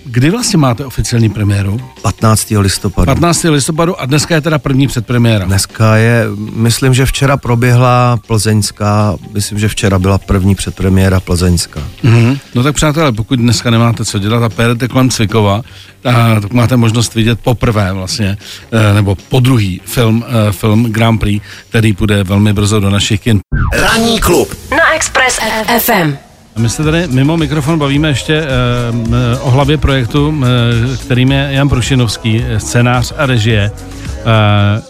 Kdy 0.04 0.30
vlastně 0.30 0.58
máte 0.58 0.84
oficiální 0.84 1.30
premiéru? 1.30 1.80
15. 2.02 2.50
listopadu. 2.58 3.06
15. 3.06 3.44
listopadu 3.44 4.00
a 4.00 4.06
dneska 4.06 4.34
je 4.34 4.40
teda 4.40 4.58
první 4.58 4.86
předpremiéra. 4.86 5.44
Dneska 5.44 5.96
je, 5.96 6.26
myslím, 6.54 6.94
že 6.94 7.06
včera 7.06 7.36
proběhla 7.36 8.18
plzeňská, 8.26 9.16
myslím, 9.32 9.58
že 9.58 9.68
včera 9.68 9.98
byla 9.98 10.18
první 10.18 10.54
předpremiéra 10.54 11.20
plzeňská. 11.20 11.80
Mhm. 12.02 12.38
No 12.54 12.62
tak 12.62 12.74
přátelé, 12.74 13.12
pokud 13.12 13.38
dneska 13.38 13.70
nemáte 13.70 14.04
co 14.04 14.18
dělat 14.18 14.42
a 14.42 14.48
perete 14.48 14.88
kolem 14.88 15.10
Cvikova, 15.10 15.62
a, 16.04 16.40
tak 16.40 16.52
máte 16.52 16.76
možnost 16.76 17.14
vidět 17.14 17.40
poprvé 17.40 17.92
vlastně, 17.92 18.36
eh, 18.72 18.94
nebo 18.94 19.14
po 19.14 19.40
druhý 19.40 19.80
film, 19.84 20.24
eh, 20.48 20.52
film 20.52 20.92
Grand 20.92 21.20
Prix, 21.20 21.46
který 21.68 21.92
půjde 21.92 22.24
velmi 22.24 22.52
brzo 22.52 22.80
do 22.80 22.90
našich 22.90 23.20
kin. 23.20 23.40
Ranní 23.72 24.20
klub 24.20 24.54
Na 24.70 24.94
Express 24.94 25.38
FM. 25.78 26.31
My 26.58 26.68
se 26.68 26.84
tady 26.84 27.08
mimo 27.08 27.36
mikrofon 27.36 27.78
bavíme 27.78 28.08
ještě 28.08 28.34
eh, 28.34 28.48
m, 28.92 29.14
o 29.40 29.50
hlavě 29.50 29.78
projektu, 29.78 30.34
eh, 30.44 30.96
kterým 30.96 31.32
je 31.32 31.48
Jan 31.50 31.68
Prušinovský, 31.68 32.44
scénář 32.58 33.12
a 33.16 33.26
režie. 33.26 33.70
Eh, 34.18 34.82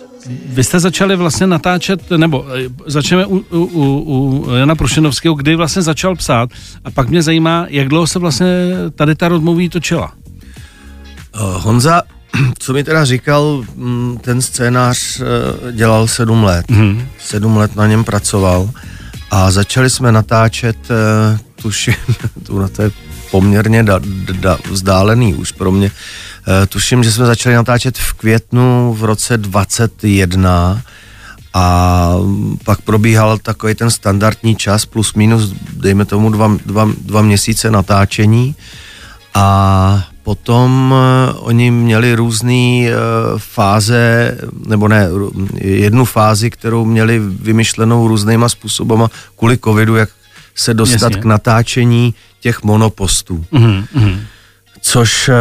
vy 0.47 0.65
jste 0.65 0.81
začali 0.81 1.17
vlastně 1.17 1.47
natáčet, 1.47 2.11
nebo 2.11 2.45
začneme 2.87 3.27
u, 3.27 3.37
u, 3.37 3.45
u, 3.51 4.47
u 4.47 4.55
Jana 4.55 4.75
Prušinovského, 4.75 5.35
kdy 5.35 5.55
vlastně 5.55 5.83
začal 5.83 6.17
psát 6.17 6.51
a 6.85 6.91
pak 6.91 7.09
mě 7.09 7.23
zajímá, 7.23 7.67
jak 7.69 7.89
dlouho 7.89 8.07
se 8.07 8.19
vlastně 8.19 8.47
tady 8.95 9.15
ta 9.15 9.29
rozmluví 9.29 9.69
točila. 9.69 10.13
Honza, 11.35 12.03
co 12.59 12.73
mi 12.73 12.85
teda 12.85 13.05
říkal, 13.05 13.65
mm, 13.77 14.19
ten 14.21 14.43
scénář 14.43 15.23
dělal 15.73 16.09
sedm 16.09 16.45
let. 16.45 16.71
Mhm. 16.71 17.07
Sedm 17.19 17.57
let 17.57 17.77
na 17.77 17.87
něm 17.87 18.05
pracoval 18.05 18.71
a 19.31 19.51
začali 19.51 19.91
jsme 19.91 20.13
natáčet, 20.13 20.77
tuším, 21.63 21.95
to, 22.73 22.83
je 22.83 22.91
poměrně 23.31 23.83
da, 23.83 24.01
da, 24.33 24.59
vzdálený 24.71 25.35
už 25.35 25.53
pro 25.53 25.73
mě, 25.73 25.91
Eh, 26.49 26.67
tuším, 26.67 27.05
že 27.05 27.13
jsme 27.13 27.27
začali 27.27 27.55
natáčet 27.55 27.99
v 27.99 28.13
květnu 28.13 28.95
v 28.99 29.05
roce 29.05 29.39
21 29.39 30.83
a 31.55 32.17
pak 32.65 32.81
probíhal 32.81 33.39
takový 33.39 33.75
ten 33.75 33.91
standardní 33.91 34.57
čas 34.57 34.87
plus 34.87 35.15
minus, 35.15 35.55
dejme 35.73 36.05
tomu 36.05 36.31
dva, 36.31 36.57
dva, 36.67 36.89
dva 37.01 37.23
měsíce 37.23 37.71
natáčení. 37.71 38.55
A 39.35 40.05
potom 40.23 40.95
eh, 40.95 41.33
oni 41.33 41.71
měli 41.71 42.15
různé 42.15 42.91
fáze, 43.37 44.39
nebo 44.67 44.89
ne, 44.89 45.09
jednu 45.61 46.05
fázi, 46.05 46.51
kterou 46.51 46.85
měli 46.85 47.19
vymyšlenou 47.19 48.09
různýma 48.09 48.49
způsobama 48.49 49.09
kvůli 49.37 49.59
covidu, 49.59 49.97
jak 49.97 50.09
se 50.55 50.75
dostat 50.75 51.03
Jasně. 51.13 51.21
k 51.23 51.25
natáčení 51.25 52.15
těch 52.41 52.63
monopostů 52.63 53.45
Mhm, 53.51 53.85
mhm. 53.95 54.21
což 54.81 55.29
eh, 55.29 55.35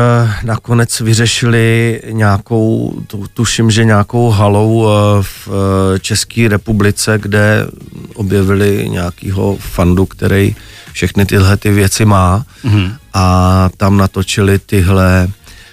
nakonec 0.43 0.99
vyřešili 1.01 2.01
nějakou, 2.11 2.93
tu, 3.07 3.25
tuším, 3.33 3.71
že 3.71 3.85
nějakou 3.85 4.29
halou 4.29 4.87
eh, 4.87 4.91
v 5.23 5.49
eh, 5.95 5.99
České 5.99 6.47
republice, 6.47 7.19
kde 7.21 7.67
objevili 8.15 8.89
nějakýho 8.89 9.57
fandu, 9.59 10.05
který 10.05 10.55
všechny 10.93 11.25
tyhle 11.25 11.57
ty 11.57 11.71
věci 11.71 12.05
má 12.05 12.45
Mhm. 12.63 12.93
a 13.13 13.69
tam 13.77 13.97
natočili 13.97 14.59
tyhle 14.59 15.27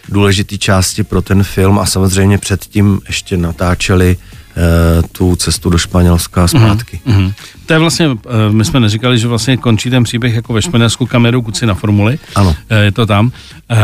důležité 0.09 0.59
části 0.59 1.03
pro 1.05 1.23
ten 1.23 1.43
film 1.43 1.79
a 1.79 1.87
samozřejmě 1.87 2.39
předtím 2.39 3.01
ještě 3.07 3.37
natáčeli 3.37 4.17
tu 5.13 5.37
cestu 5.37 5.71
do 5.71 5.79
Španělska 5.79 6.45
a 6.45 6.49
zpátky. 6.49 7.01
Mhm. 7.07 7.33
To 7.67 7.73
je 7.73 7.79
vlastně, 7.79 8.07
eh, 8.11 8.53
my 8.53 8.65
jsme 8.65 8.81
neříkali, 8.81 9.19
že 9.19 9.29
vlastně 9.29 9.57
končí 9.57 9.91
ten 9.91 10.05
příběh 10.05 10.35
jako 10.35 10.53
ve 10.53 10.63
Španělsku 10.63 11.07
kamerou 11.07 11.43
kuci 11.43 11.67
na 11.67 11.75
formuli. 11.75 12.19
Ano. 12.35 12.57
Eh, 12.69 12.85
Je 12.85 12.93
to 12.93 13.07
tam. 13.07 13.33
Eh, 13.71 13.77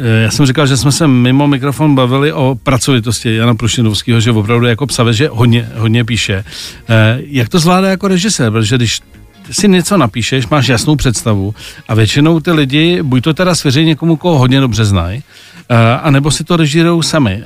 eh, 0.00 0.22
Já 0.22 0.30
jsem 0.30 0.46
říkal, 0.46 0.66
že 0.66 0.76
jsme 0.76 0.92
se 0.92 1.06
mimo 1.06 1.46
mikrofon 1.48 1.94
bavili 1.94 2.32
o 2.32 2.58
pracovitosti 2.62 3.36
Jana 3.36 3.54
Prušinovského, 3.54 4.20
že 4.20 4.30
opravdu 4.32 4.66
jako 4.66 4.86
psave, 4.86 5.12
že 5.12 5.28
hodně, 5.32 5.68
hodně 5.76 6.04
píše. 6.04 6.44
Eh, 6.88 7.18
Jak 7.26 7.48
to 7.48 7.58
zvládá 7.58 7.88
jako 7.90 8.08
režisér? 8.08 8.50
Protože 8.52 8.76
když 8.76 9.00
si 9.50 9.68
něco 9.68 9.96
napíšeš, 9.96 10.46
máš 10.48 10.68
jasnou 10.68 10.96
představu 10.96 11.54
a 11.88 11.94
většinou 11.94 12.40
ty 12.40 12.52
lidi, 12.52 13.02
buď 13.02 13.24
to 13.24 13.34
teda 13.34 13.54
svěří 13.54 13.84
někomu, 13.84 14.16
koho 14.16 14.38
hodně 14.38 14.60
dobře 14.60 14.84
znají, 14.84 15.22
eh, 15.68 15.98
anebo 16.02 16.30
si 16.30 16.44
to 16.44 16.56
režírujou 16.56 17.02
sami. 17.02 17.42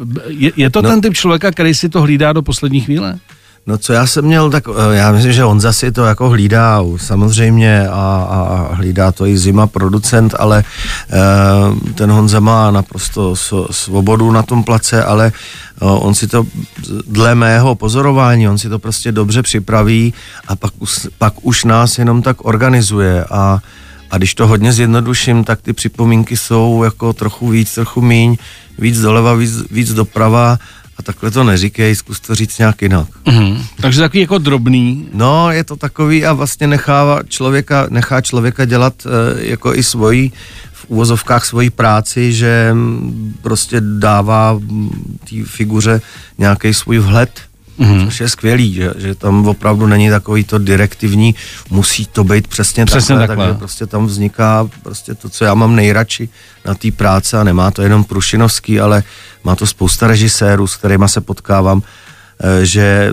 Eh, 0.00 0.20
Je, 0.28 0.52
je 0.56 0.70
to 0.70 0.82
no. 0.82 0.88
ten 0.88 1.00
typ 1.00 1.14
člověka, 1.14 1.50
který 1.50 1.74
si 1.74 1.88
to 1.88 2.02
hlídá 2.02 2.32
do 2.32 2.42
poslední 2.42 2.80
chvíle? 2.80 3.18
No 3.66 3.78
co 3.78 3.92
já 3.92 4.06
jsem 4.06 4.24
měl, 4.24 4.50
tak 4.50 4.64
eh, 4.68 4.96
já 4.96 5.12
myslím, 5.12 5.32
že 5.32 5.42
Honza 5.42 5.72
si 5.72 5.92
to 5.92 6.04
jako 6.04 6.30
hlídá 6.30 6.80
samozřejmě 6.96 7.88
a, 7.88 8.26
a 8.30 8.74
hlídá 8.74 9.12
to 9.12 9.26
i 9.26 9.38
Zima 9.38 9.66
producent, 9.66 10.34
ale 10.38 10.58
e, 10.58 11.92
ten 11.92 12.10
Honza 12.10 12.40
má 12.40 12.70
naprosto 12.70 13.36
svobodu 13.70 14.30
na 14.30 14.42
tom 14.42 14.64
place, 14.64 15.04
ale 15.04 15.26
e, 15.26 15.32
on 15.80 16.14
si 16.14 16.26
to 16.26 16.46
dle 17.06 17.34
mého 17.34 17.74
pozorování, 17.74 18.48
on 18.48 18.58
si 18.58 18.68
to 18.68 18.78
prostě 18.78 19.12
dobře 19.12 19.42
připraví 19.42 20.14
a 20.48 20.56
pak, 20.56 20.72
pak 21.18 21.34
už 21.42 21.64
nás 21.64 21.98
jenom 21.98 22.22
tak 22.22 22.44
organizuje 22.44 23.24
a 23.24 23.58
a 24.10 24.18
když 24.18 24.34
to 24.34 24.46
hodně 24.46 24.72
zjednoduším, 24.72 25.44
tak 25.44 25.62
ty 25.62 25.72
připomínky 25.72 26.36
jsou 26.36 26.84
jako 26.84 27.12
trochu 27.12 27.48
víc, 27.48 27.74
trochu 27.74 28.00
míň, 28.00 28.36
víc 28.78 29.00
doleva, 29.00 29.34
víc, 29.34 29.52
víc 29.70 29.92
doprava 29.92 30.58
a 30.98 31.02
takhle 31.02 31.30
to 31.30 31.44
neříkej, 31.44 31.94
zkus 31.94 32.20
to 32.20 32.34
říct 32.34 32.58
nějak 32.58 32.82
jinak. 32.82 33.08
Mhm. 33.26 33.62
Takže 33.80 34.00
takový 34.00 34.20
jako 34.20 34.38
drobný. 34.38 35.08
No, 35.12 35.50
je 35.50 35.64
to 35.64 35.76
takový 35.76 36.26
a 36.26 36.32
vlastně 36.32 36.66
nechává 36.66 37.22
člověka, 37.28 37.86
nechá 37.90 38.20
člověka 38.20 38.64
dělat 38.64 38.94
e, 39.06 39.10
jako 39.48 39.74
i 39.74 39.82
svoji 39.82 40.32
v 40.72 40.84
úvozovkách 40.88 41.44
svoji 41.44 41.70
práci, 41.70 42.32
že 42.32 42.74
prostě 43.42 43.80
dává 43.80 44.52
mm, 44.52 45.18
té 45.30 45.36
figuře 45.44 46.00
nějaký 46.38 46.74
svůj 46.74 46.98
vhled, 46.98 47.40
mm-hmm. 47.80 48.04
což 48.04 48.20
je 48.20 48.28
skvělý, 48.28 48.74
že, 48.74 48.92
že 48.98 49.14
tam 49.14 49.46
opravdu 49.48 49.86
není 49.86 50.10
takový 50.10 50.44
to 50.44 50.58
direktivní, 50.58 51.34
musí 51.70 52.06
to 52.06 52.24
být 52.24 52.48
přesně, 52.48 52.84
Přesně 52.84 53.14
takhle, 53.14 53.26
takhle. 53.26 53.46
takže 53.46 53.58
prostě 53.58 53.86
tam 53.86 54.06
vzniká 54.06 54.68
prostě 54.82 55.14
to, 55.14 55.28
co 55.28 55.44
já 55.44 55.54
mám 55.54 55.76
nejradši 55.76 56.28
na 56.64 56.74
té 56.74 56.90
práci 56.90 57.36
a 57.36 57.44
nemá 57.44 57.70
to 57.70 57.82
jenom 57.82 58.04
Prušinovský, 58.04 58.80
ale 58.80 59.02
má 59.44 59.56
to 59.56 59.66
spousta 59.66 60.06
režisérů, 60.06 60.66
s 60.66 60.76
kterými 60.76 61.04
se 61.06 61.20
potkávám, 61.20 61.82
eh, 62.40 62.66
že 62.66 63.12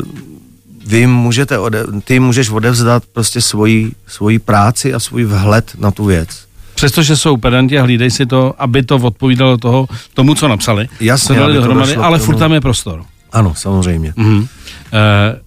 vy 0.85 1.07
můžete, 1.07 1.59
ode, 1.59 1.83
ty 2.03 2.19
můžeš 2.19 2.49
odevzdat 2.49 3.03
prostě 3.13 3.41
svoji, 3.41 3.91
svoji 4.07 4.39
práci 4.39 4.93
a 4.93 4.99
svůj 4.99 5.23
vhled 5.23 5.71
na 5.77 5.91
tu 5.91 6.05
věc. 6.05 6.47
Přestože 6.75 7.17
jsou 7.17 7.37
pedanti 7.37 7.79
a 7.79 7.81
hlídají 7.81 8.11
si 8.11 8.25
to, 8.25 8.53
aby 8.57 8.83
to 8.83 8.95
odpovídalo 8.95 9.57
toho, 9.57 9.87
tomu, 10.13 10.35
co 10.35 10.47
napsali. 10.47 10.87
Jasně, 10.99 11.35
co 11.35 11.41
dali 11.41 11.53
to 11.53 11.59
dohromady, 11.59 11.95
ale 11.95 12.19
furt 12.19 12.37
tam 12.37 12.53
je 12.53 12.61
prostor. 12.61 13.03
Ano, 13.37 13.53
samozřejmě. 13.55 14.13
Mhm. 14.15 14.47
Eh, 14.93 15.39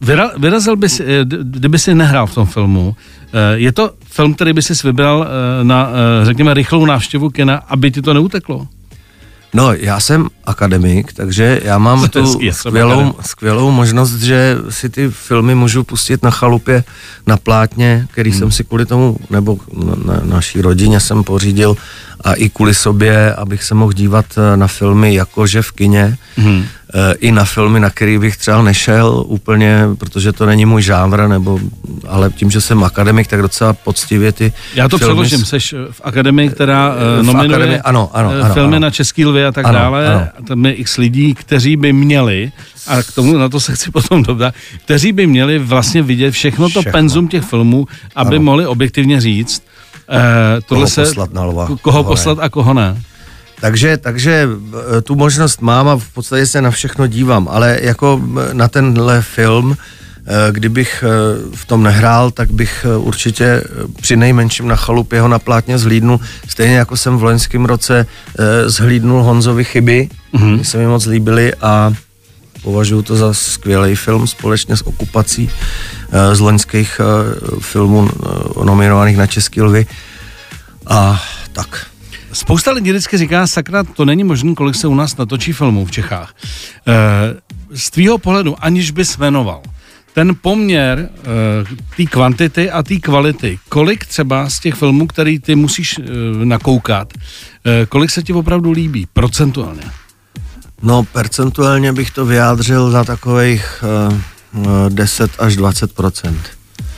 vyra, 0.00 0.30
vyrazil 0.38 0.76
bys, 0.76 1.00
eh, 1.00 1.04
kdyby 1.42 1.78
si 1.78 1.94
nehrál 1.94 2.26
v 2.26 2.34
tom 2.34 2.46
filmu, 2.46 2.96
eh, 3.32 3.58
je 3.58 3.72
to 3.72 3.90
film, 4.06 4.34
který 4.34 4.52
by 4.52 4.62
si 4.62 4.74
vybral 4.84 5.26
na, 5.62 5.88
řekněme, 6.22 6.54
rychlou 6.54 6.86
návštěvu 6.86 7.30
kina, 7.30 7.56
aby 7.68 7.90
ti 7.90 8.02
to 8.02 8.14
neuteklo? 8.14 8.68
No, 9.54 9.72
já 9.72 10.00
jsem 10.00 10.28
akademik, 10.44 11.12
takže 11.12 11.60
já 11.64 11.78
mám 11.78 12.08
tu 12.08 12.20
hezký, 12.20 12.52
skvělou, 12.52 13.14
skvělou 13.20 13.70
možnost, 13.70 14.14
že 14.22 14.56
si 14.68 14.88
ty 14.88 15.10
filmy 15.10 15.54
můžu 15.54 15.84
pustit 15.84 16.22
na 16.22 16.30
chalupě, 16.30 16.84
na 17.26 17.36
plátně, 17.36 18.06
který 18.10 18.30
Hmm. 18.30 18.38
jsem 18.38 18.50
si 18.50 18.64
kvůli 18.64 18.86
tomu, 18.86 19.16
nebo 19.30 19.58
na, 19.84 19.94
na 20.14 20.20
naší 20.24 20.60
rodině 20.60 21.00
jsem 21.00 21.24
pořídil 21.24 21.76
a 22.24 22.32
i 22.34 22.48
kvůli 22.48 22.74
sobě, 22.74 23.34
abych 23.34 23.62
se 23.62 23.74
mohl 23.74 23.92
dívat 23.92 24.26
eh, 24.36 24.56
na 24.56 24.66
filmy 24.66 25.14
jakože 25.14 25.62
v 25.62 25.72
kině, 25.72 26.16
eh, 26.38 27.14
i 27.20 27.32
na 27.32 27.44
filmy, 27.44 27.80
na 27.80 27.90
který 27.90 28.18
bych 28.18 28.36
třeba 28.36 28.62
nešel 28.62 29.24
úplně, 29.26 29.82
protože 29.98 30.32
to 30.32 30.46
není 30.46 30.64
můj 30.66 30.82
žánr, 30.82 31.28
nebo, 31.28 31.60
ale 32.08 32.30
tím, 32.30 32.50
že 32.50 32.60
jsem 32.60 32.84
akademik, 32.84 33.26
tak 33.26 33.42
docela 33.42 33.72
poctivě 33.72 34.32
ty 34.32 34.52
Já 34.74 34.88
to 34.88 34.98
filmy 34.98 35.12
přeložím, 35.14 35.44
seš 35.46 35.74
v 35.90 36.00
akademii, 36.04 36.48
která 36.48 36.94
v 37.20 37.22
nominuje 37.22 37.48
akademii, 37.56 37.78
ano, 37.80 38.10
ano, 38.12 38.30
eh, 38.32 38.40
ano, 38.42 38.54
filmy 38.54 38.76
ano. 38.76 38.82
na 38.86 38.90
český 38.90 39.24
lvy 39.24 39.44
a 39.44 39.52
tak 39.52 39.64
Ano, 39.66 39.78
dále. 39.78 40.08
ano. 40.14 40.26
A 40.38 40.42
tam 40.46 40.66
je 40.66 40.72
x 40.72 40.96
lidí, 40.96 41.34
kteří 41.34 41.76
by 41.76 41.92
měli, 41.92 42.52
a 42.86 43.02
k 43.02 43.12
tomu 43.12 43.38
na 43.38 43.48
to 43.48 43.60
se 43.60 43.74
chci 43.74 43.90
potom 43.96 44.22
dodat, 44.22 44.54
kteří 44.84 45.12
by 45.12 45.26
měli 45.26 45.58
vlastně 45.58 46.02
vidět 46.02 46.30
všechno 46.30 46.68
to 46.70 46.80
Všechno. 46.80 46.92
penzum 46.92 47.28
těch 47.28 47.44
filmů, 47.44 47.86
aby 48.14 48.36
Ano. 48.36 48.44
mohli 48.44 48.66
objektivně 48.66 49.20
říct, 49.20 49.62
uh, 50.08 50.16
tohle 50.66 50.84
Koho 50.84 50.86
se, 50.90 51.04
poslat 51.04 51.32
na 51.32 51.44
lva, 51.44 51.66
koho, 51.66 51.78
koho 51.78 52.02
ne. 52.02 52.04
poslat 52.08 52.38
a 52.40 52.48
koho 52.48 52.74
ne. 52.74 53.02
Takže, 53.60 53.96
takže 53.96 54.48
eh, 54.98 55.00
tu 55.02 55.14
možnost 55.14 55.60
mám 55.60 55.88
a 55.88 55.96
v 55.96 56.08
podstatě 56.14 56.46
se 56.46 56.62
na 56.62 56.70
všechno 56.70 57.06
dívám, 57.06 57.48
ale 57.50 57.78
jako 57.82 58.20
eh, 58.50 58.54
na 58.54 58.68
tenhle 58.68 59.22
film, 59.22 59.76
eh, 60.26 60.52
kdybych 60.52 61.04
eh, 61.06 61.08
v 61.56 61.64
tom 61.66 61.82
nehrál, 61.82 62.30
tak 62.30 62.50
bych 62.50 62.86
eh, 62.88 62.96
určitě 62.96 63.44
eh, 63.44 63.62
při 64.02 64.16
nejmenším 64.16 64.68
na 64.68 64.76
chalupě 64.76 65.20
ho 65.20 65.28
na 65.28 65.38
plátně 65.38 65.78
zhlídnul, 65.78 66.20
stejně 66.48 66.76
jako 66.76 66.96
jsem 66.96 67.16
v 67.16 67.22
loňském 67.24 67.64
roce 67.64 68.06
eh, 68.38 68.70
zhlídnul 68.70 69.22
Honzovi 69.22 69.64
chyby, 69.64 70.08
mm-hmm. 70.34 70.60
se 70.60 70.78
mi 70.78 70.86
moc 70.86 71.06
líbily 71.06 71.54
a 71.54 71.92
považuji 72.62 73.02
to 73.02 73.16
za 73.16 73.34
skvělý 73.34 73.94
film 73.94 74.26
společně 74.26 74.76
s 74.76 74.86
okupací 74.86 75.50
eh, 76.12 76.34
z 76.34 76.40
loňských 76.40 77.00
eh, 77.00 77.60
filmů 77.60 78.10
eh, 78.10 78.64
nominovaných 78.64 79.16
na 79.16 79.26
Český 79.26 79.60
lvy. 79.62 79.86
A 80.86 81.22
tak. 81.52 81.86
Spousta 82.32 82.72
lidí 82.72 82.90
vždycky 82.90 83.18
říká, 83.18 83.46
sakra, 83.46 83.84
to 83.84 84.04
není 84.04 84.24
možné, 84.24 84.54
kolik 84.54 84.74
se 84.74 84.86
u 84.86 84.94
nás 84.94 85.16
natočí 85.16 85.52
filmů 85.52 85.86
v 85.86 85.90
Čechách. 85.90 86.34
Z 87.74 87.90
tvýho 87.90 88.18
pohledu, 88.18 88.56
aniž 88.64 88.90
bys 88.90 89.18
jmenoval, 89.18 89.62
ten 90.14 90.36
poměr 90.42 91.08
té 91.96 92.04
kvantity 92.04 92.70
a 92.70 92.82
té 92.82 92.96
kvality, 92.96 93.58
kolik 93.68 94.06
třeba 94.06 94.50
z 94.50 94.60
těch 94.60 94.74
filmů, 94.74 95.06
který 95.06 95.38
ty 95.38 95.54
musíš 95.54 96.00
nakoukat, 96.44 97.12
kolik 97.88 98.10
se 98.10 98.22
ti 98.22 98.32
opravdu 98.32 98.70
líbí, 98.70 99.06
procentuálně? 99.12 99.82
No, 100.82 101.02
percentuálně 101.02 101.92
bych 101.92 102.10
to 102.10 102.26
vyjádřil 102.26 102.90
na 102.90 103.04
takových 103.04 103.84
uh, 104.54 104.88
10 104.88 105.30
až 105.38 105.56
20% 105.56 106.34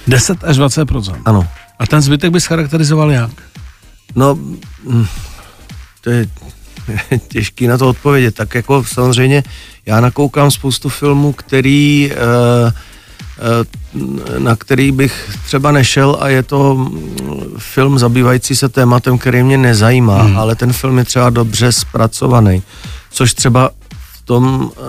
10 0.07 0.45
až 0.45 0.59
20% 0.59 1.23
Ano. 1.25 1.49
A 1.79 1.87
ten 1.87 2.01
zbytek 2.01 2.31
bys 2.31 2.47
charakterizoval 2.47 3.11
jak? 3.11 3.31
No, 4.15 4.35
mm, 4.35 5.07
to 6.01 6.11
je 6.11 6.27
těžký 7.29 7.67
na 7.67 7.79
to 7.79 7.89
odpovědět. 7.89 8.35
Tak 8.35 8.55
jako 8.55 8.85
samozřejmě 8.85 9.43
já 9.87 10.01
nakoukám 10.01 10.51
spoustu 10.51 10.89
filmů, 10.89 11.33
který, 11.33 12.11
uh, 12.13 12.73
na 14.39 14.57
který 14.57 14.93
bych 14.93 15.31
třeba 15.47 15.73
nešel 15.73 16.17
a 16.21 16.29
je 16.29 16.43
to 16.43 16.75
mm, 16.75 17.55
film 17.59 17.99
zabývající 17.99 18.57
se 18.57 18.69
tématem, 18.69 19.19
který 19.19 19.43
mě 19.43 19.59
nezajímá, 19.59 20.23
hmm. 20.23 20.39
ale 20.39 20.55
ten 20.55 20.73
film 20.73 20.99
je 20.99 21.05
třeba 21.05 21.31
dobře 21.31 21.73
zpracovaný, 21.73 22.63
což 23.15 23.35
třeba 23.35 23.71
v 23.91 24.23
tom 24.23 24.45
uh, 24.45 24.87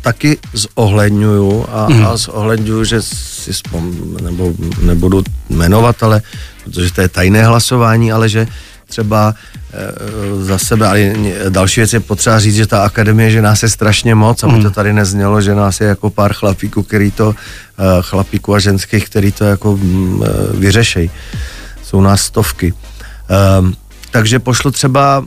taky 0.00 0.38
zohledňuju 0.52 1.66
a, 1.68 1.86
hmm. 1.86 2.06
a 2.06 2.16
zohledňuju, 2.16 2.84
že 2.84 3.02
si 3.02 3.52
vzpom, 3.52 3.92
nebo 4.22 4.52
nebudu 4.80 5.22
jmenovat, 5.50 6.02
ale 6.02 6.22
protože 6.64 6.92
to 6.92 7.00
je 7.00 7.08
tajné 7.08 7.44
hlasování, 7.44 8.12
ale 8.12 8.28
že 8.28 8.46
třeba 8.86 9.34
e, 9.72 10.44
za 10.44 10.58
sebe, 10.58 10.88
ale 10.88 11.12
další 11.48 11.80
věc 11.80 11.92
je 11.92 12.00
potřeba 12.00 12.38
říct, 12.38 12.54
že 12.54 12.66
ta 12.66 12.84
akademie, 12.84 13.30
že 13.30 13.42
nás 13.42 13.62
je 13.62 13.68
strašně 13.68 14.14
moc, 14.14 14.42
aby 14.42 14.62
to 14.62 14.70
tady 14.70 14.92
neznělo, 14.92 15.40
že 15.40 15.54
nás 15.54 15.80
je 15.80 15.86
jako 15.86 16.10
pár 16.10 16.32
chlapíků, 16.32 16.82
který 16.82 17.10
to, 17.10 17.34
e, 17.78 18.02
chlapíků 18.02 18.54
a 18.54 18.58
ženských, 18.58 19.04
který 19.08 19.32
to 19.32 19.44
jako 19.44 19.76
mm, 19.76 20.22
e, 20.22 20.56
vyřešej. 20.56 21.10
Jsou 21.82 22.00
nás 22.00 22.22
stovky. 22.22 22.74
E, 23.30 23.36
takže 24.10 24.38
pošlu 24.38 24.70
třeba 24.70 25.24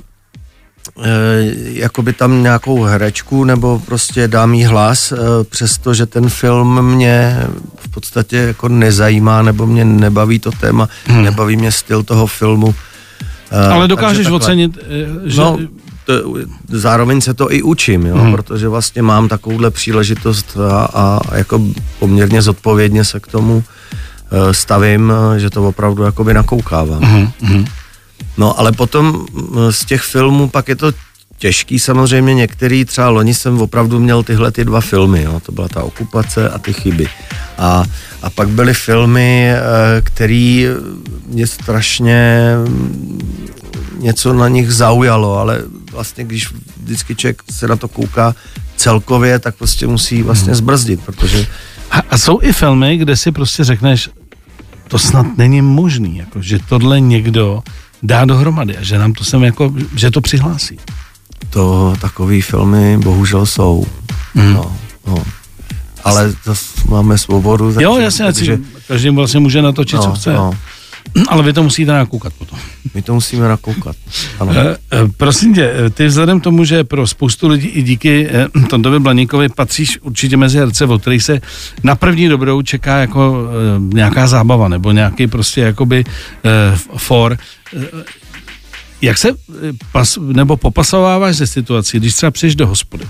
jakoby 1.73 2.13
tam 2.13 2.43
nějakou 2.43 2.83
herečku 2.83 3.43
nebo 3.43 3.79
prostě 3.85 4.27
dám 4.27 4.53
jí 4.53 4.63
hlas, 4.65 5.11
e, 5.11 5.15
přestože 5.43 6.05
ten 6.05 6.29
film 6.29 6.81
mě 6.95 7.43
v 7.77 7.87
podstatě 7.91 8.37
jako 8.37 8.69
nezajímá 8.69 9.41
nebo 9.41 9.65
mě 9.67 9.85
nebaví 9.85 10.39
to 10.39 10.51
téma, 10.51 10.89
hmm. 11.05 11.23
nebaví 11.23 11.57
mě 11.57 11.71
styl 11.71 12.03
toho 12.03 12.27
filmu. 12.27 12.75
E, 13.51 13.67
Ale 13.67 13.87
dokážeš 13.87 14.23
takhle. 14.25 14.37
ocenit, 14.37 14.77
že 15.23 15.41
No, 15.41 15.57
to, 16.05 16.13
zároveň 16.69 17.21
se 17.21 17.33
to 17.33 17.51
i 17.53 17.61
učím, 17.61 18.05
jo, 18.05 18.15
Mhm. 18.17 18.31
protože 18.31 18.67
vlastně 18.67 19.01
mám 19.01 19.27
takovouhle 19.27 19.71
příležitost 19.71 20.57
a, 20.71 20.85
a 20.93 21.35
jako 21.37 21.61
poměrně 21.99 22.41
zodpovědně 22.41 23.03
se 23.05 23.19
k 23.19 23.27
tomu 23.27 23.63
eh, 24.31 24.53
stavím, 24.53 25.13
eh, 25.35 25.39
že 25.39 25.49
to 25.49 25.67
opravdu 25.67 26.03
jakoby 26.03 26.33
nakoukávám. 26.33 27.31
Mhm. 27.41 27.65
No 28.37 28.59
ale 28.59 28.71
potom 28.71 29.25
z 29.69 29.85
těch 29.85 30.01
filmů 30.01 30.49
pak 30.49 30.67
je 30.67 30.75
to 30.75 30.91
těžký 31.37 31.79
samozřejmě, 31.79 32.33
některý, 32.33 32.85
třeba 32.85 33.09
loni 33.09 33.33
jsem 33.33 33.61
opravdu 33.61 33.99
měl 33.99 34.23
tyhle 34.23 34.51
ty 34.51 34.65
dva 34.65 34.81
filmy, 34.81 35.23
jo, 35.23 35.39
to 35.45 35.51
byla 35.51 35.67
ta 35.67 35.83
okupace 35.83 36.49
a 36.49 36.57
ty 36.57 36.73
chyby. 36.73 37.07
A, 37.57 37.83
a 38.21 38.29
pak 38.29 38.49
byly 38.49 38.73
filmy, 38.73 39.51
eh, 39.51 39.61
který 40.01 40.65
mě 41.27 41.47
strašně 41.47 42.49
něco 43.97 44.33
na 44.33 44.47
nich 44.47 44.71
zaujalo, 44.71 45.37
ale 45.37 45.61
vlastně 45.91 46.23
když 46.23 46.47
vždycky 46.83 47.15
člověk 47.15 47.43
se 47.51 47.67
na 47.67 47.75
to 47.75 47.87
kouká 47.87 48.35
celkově, 48.75 49.39
tak 49.39 49.55
prostě 49.55 49.87
musí 49.87 50.23
vlastně 50.23 50.55
zbrzdit, 50.55 51.05
protože 51.05 51.47
A, 51.91 51.99
a 52.09 52.17
jsou 52.17 52.41
i 52.41 52.53
filmy, 52.53 52.97
kde 52.97 53.15
si 53.15 53.31
prostě 53.31 53.63
řekneš, 53.63 54.09
to 54.87 54.99
snad 54.99 55.37
není 55.37 55.61
možný, 55.61 56.17
jako, 56.17 56.41
že 56.41 56.59
tohle 56.69 56.99
někdo 56.99 57.63
dá 58.07 58.25
dohromady 58.25 58.77
a 58.77 58.83
že 58.83 58.97
nám 58.97 59.13
to 59.13 59.23
sem 59.23 59.43
jako, 59.43 59.73
že 59.95 60.11
to 60.11 60.21
přihlásí. 60.21 60.77
to 61.49 61.93
takový 62.01 62.41
filmy 62.41 62.97
bohužel 62.97 63.45
jsou. 63.45 63.85
Mm. 64.33 64.53
No, 64.53 64.75
no. 65.07 65.23
Ale 66.03 66.33
zase 66.45 66.65
máme 66.89 67.17
svobodu. 67.17 67.73
Jo, 67.79 67.97
jasně, 67.97 68.25
takže- 68.25 68.59
každý 68.87 69.09
vlastně 69.09 69.39
může 69.39 69.61
natočit, 69.61 70.01
co 70.01 70.11
chce. 70.11 70.33
No, 70.33 70.51
Ale 71.27 71.43
vy 71.43 71.53
to 71.53 71.63
musíte 71.63 71.91
nakoukat 71.91 72.33
potom. 72.33 72.59
my 72.93 73.01
to 73.01 73.13
musíme 73.13 73.47
nakoukat. 73.47 73.95
Ano. 74.39 74.51
Eh, 74.55 74.77
eh, 74.91 74.97
Prosím 75.17 75.53
tě, 75.53 75.71
eh, 75.75 75.89
ty 75.89 76.05
vzhledem 76.05 76.39
k 76.39 76.43
tomu, 76.43 76.65
že 76.65 76.83
pro 76.83 77.07
spoustu 77.07 77.47
lidí 77.47 77.67
i 77.67 77.83
díky 77.83 78.29
Tondovi 78.69 78.99
Blaníkovi 78.99 79.49
patříš 79.49 79.99
určitě 80.01 80.37
mezi 80.37 80.57
herce, 80.57 80.85
od 80.85 81.01
kterých 81.01 81.23
se 81.23 81.41
na 81.83 81.95
první 81.95 82.27
dobrou 82.27 82.61
čeká 82.61 82.97
jako 82.97 83.49
nějaká 83.79 84.27
zábava 84.27 84.67
nebo 84.67 84.91
nějaký 84.91 85.27
prostě 85.27 85.61
jakoby 85.61 86.03
for. 86.97 87.37
Jak 89.01 89.17
se 89.17 89.29
pas, 89.91 90.17
nebo 90.21 90.57
popasováváš 90.57 91.35
ze 91.35 91.47
situací, 91.47 91.97
když 91.97 92.13
třeba 92.13 92.31
přijdeš 92.31 92.55
do 92.55 92.67
hospody, 92.67 93.05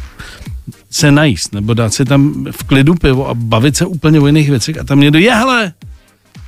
se 0.90 1.12
najíst, 1.12 1.54
nebo 1.54 1.74
dát 1.74 1.94
si 1.94 2.06
tam 2.06 2.46
v 2.52 2.64
klidu 2.64 2.96
pivo 2.96 3.30
a 3.30 3.34
bavit 3.34 3.78
se 3.78 3.86
úplně 3.86 4.20
o 4.20 4.28
jiných 4.28 4.50
věcech 4.50 4.78
a 4.78 4.84
tam 4.84 5.00
někdo, 5.00 5.20
je 5.20 5.36
hele, 5.36 5.74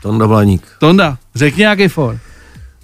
Tonda 0.01 0.27
Blaník. 0.27 0.67
Tonda, 0.79 1.17
řekni 1.35 1.61
nějaký 1.61 1.87
for. 1.87 2.19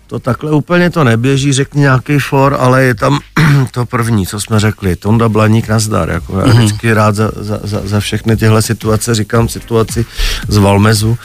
To 0.07 0.19
takhle 0.19 0.51
úplně 0.51 0.89
to 0.89 1.03
neběží, 1.03 1.53
řekni 1.53 1.81
nějaký 1.81 2.19
for, 2.19 2.57
ale 2.59 2.83
je 2.83 2.95
tam 2.95 3.19
to 3.71 3.85
první, 3.85 4.27
co 4.27 4.39
jsme 4.39 4.59
řekli. 4.59 4.95
Tonda 4.95 5.29
Blaník 5.29 5.67
nazdar. 5.67 6.09
Jako 6.09 6.39
já 6.39 6.45
vždycky 6.45 6.93
rád 6.93 7.15
za, 7.15 7.31
za, 7.35 7.59
za, 7.63 7.81
za 7.83 7.99
všechny 7.99 8.37
tyhle 8.37 8.61
situace 8.61 9.15
říkám 9.15 9.49
situaci 9.49 10.05
z 10.47 10.57
Valmezu, 10.57 11.17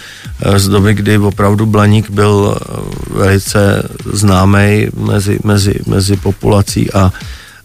eh, 0.42 0.58
z 0.58 0.68
doby, 0.68 0.94
kdy 0.94 1.18
opravdu 1.18 1.66
Blaník 1.66 2.10
byl 2.10 2.58
eh, 2.60 2.74
velice 3.10 3.88
známý 4.12 4.86
mezi, 4.96 5.38
mezi, 5.44 5.74
mezi 5.86 6.16
populací 6.16 6.92
a, 6.92 7.12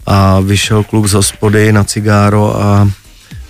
a 0.06 0.40
vyšel 0.40 0.84
kluk 0.84 1.08
z 1.08 1.14
hospody 1.14 1.72
na 1.72 1.84
cigáro 1.84 2.62
a 2.62 2.90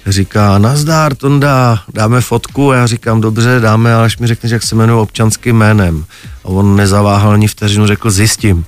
říká, 0.07 0.57
nazdár, 0.57 1.15
Tonda, 1.15 1.79
dáme 1.93 2.21
fotku 2.21 2.71
a 2.71 2.75
já 2.75 2.87
říkám, 2.87 3.21
dobře, 3.21 3.59
dáme, 3.59 3.93
ale 3.93 4.05
až 4.05 4.17
mi 4.17 4.27
řekneš, 4.27 4.51
jak 4.51 4.63
se 4.63 4.75
jmenuje 4.75 5.01
občanským 5.01 5.55
jménem. 5.57 6.05
A 6.43 6.47
on 6.47 6.75
nezaváhal 6.75 7.31
ani 7.31 7.47
vteřinu, 7.47 7.87
řekl, 7.87 8.11
zjistím. 8.11 8.65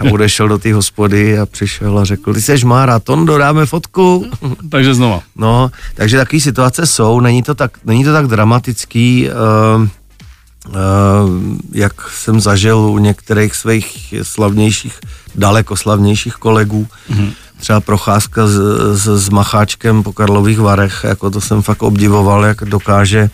A 0.00 0.12
odešel 0.12 0.48
do 0.48 0.58
té 0.58 0.74
hospody 0.74 1.38
a 1.38 1.46
přišel 1.46 1.98
a 1.98 2.04
řekl, 2.04 2.34
ty 2.34 2.42
seš 2.42 2.64
Mára, 2.64 2.98
Tondo, 2.98 3.38
dáme 3.38 3.66
fotku. 3.66 4.26
Takže 4.70 4.94
znova. 4.94 5.20
No, 5.36 5.70
takže 5.94 6.16
takové 6.16 6.40
situace 6.40 6.86
jsou, 6.86 7.20
není 7.20 7.42
to 7.42 7.54
tak, 7.54 7.78
není 7.84 8.04
to 8.04 8.12
tak 8.12 8.26
dramatický, 8.26 9.28
uh, 9.28 9.82
uh, 9.82 10.74
jak 11.72 12.10
jsem 12.10 12.40
zažil 12.40 12.78
u 12.78 12.98
některých 12.98 13.54
svých 13.54 14.14
slavnějších, 14.22 15.00
daleko 15.34 15.76
slavnějších 15.76 16.34
kolegů. 16.34 16.86
Mm-hmm. 17.10 17.32
Třeba 17.60 17.80
procházka 17.80 18.46
s, 18.46 18.60
s, 18.92 19.24
s 19.24 19.28
Macháčkem 19.28 20.02
po 20.02 20.12
Karlových 20.12 20.58
Varech, 20.60 21.00
jako 21.04 21.30
to 21.30 21.40
jsem 21.40 21.62
fakt 21.62 21.82
obdivoval, 21.82 22.44
jak 22.44 22.64
dokáže 22.64 23.30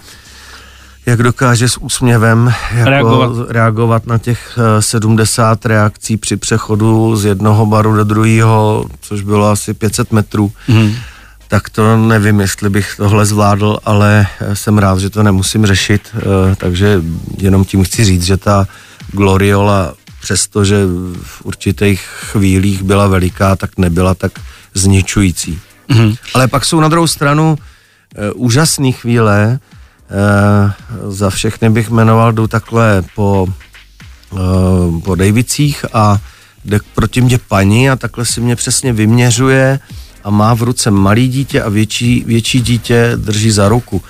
jak 1.06 1.22
dokáže 1.22 1.68
s 1.68 1.76
úsměvem 1.76 2.54
jako 2.74 2.90
Reagovat. 2.90 3.50
reagovat 3.50 4.06
na 4.06 4.18
těch 4.18 4.58
eh, 4.78 4.82
70 4.82 5.66
reakcí 5.66 6.16
při 6.16 6.36
přechodu 6.36 7.16
z 7.16 7.24
jednoho 7.24 7.66
baru 7.66 7.96
do 7.96 8.04
druhého, 8.04 8.84
což 9.00 9.22
bylo 9.22 9.50
asi 9.50 9.74
500 9.74 10.12
metrů. 10.12 10.52
Mhm. 10.68 10.94
Tak 11.48 11.70
to 11.70 11.96
nevím, 11.96 12.40
jestli 12.40 12.70
bych 12.70 12.94
tohle 12.96 13.26
zvládl, 13.26 13.78
ale 13.84 14.26
eh, 14.40 14.56
jsem 14.56 14.78
rád, 14.78 14.98
že 14.98 15.10
to 15.10 15.22
nemusím 15.22 15.66
řešit, 15.66 16.02
eh, 16.16 16.56
takže 16.56 17.02
jenom 17.38 17.64
tím 17.64 17.84
chci 17.84 18.04
říct, 18.04 18.22
že 18.24 18.36
ta 18.36 18.66
gloriola, 19.12 19.94
přestože 20.20 20.86
v 21.22 21.44
určitých 21.44 22.00
chvílích 22.00 22.82
byla 22.82 23.06
veliká, 23.06 23.56
tak 23.56 23.78
nebyla 23.78 24.14
tak 24.14 24.32
zničující. 24.74 25.60
Mhm. 25.88 26.14
Ale 26.34 26.48
pak 26.48 26.64
jsou 26.64 26.80
na 26.80 26.88
druhou 26.88 27.06
stranu 27.06 27.58
e, 28.14 28.32
úžasné 28.32 28.92
chvíle, 28.92 29.42
e, 29.50 29.58
za 31.10 31.30
všechny 31.30 31.70
bych 31.70 31.90
jmenoval, 31.90 32.32
jdu 32.32 32.46
takhle 32.46 33.02
po, 33.14 33.46
e, 34.32 35.00
po 35.00 35.14
Davicích 35.14 35.84
a 35.92 36.18
jde 36.64 36.78
proti 36.94 37.20
mě 37.20 37.38
paní 37.38 37.90
a 37.90 37.96
takhle 37.96 38.24
si 38.24 38.40
mě 38.40 38.56
přesně 38.56 38.92
vyměřuje 38.92 39.80
a 40.24 40.30
má 40.30 40.54
v 40.54 40.62
ruce 40.62 40.90
malý 40.90 41.28
dítě 41.28 41.62
a 41.62 41.68
větší, 41.68 42.24
větší 42.26 42.60
dítě 42.60 43.12
drží 43.16 43.50
za 43.50 43.68
ruku. 43.68 44.02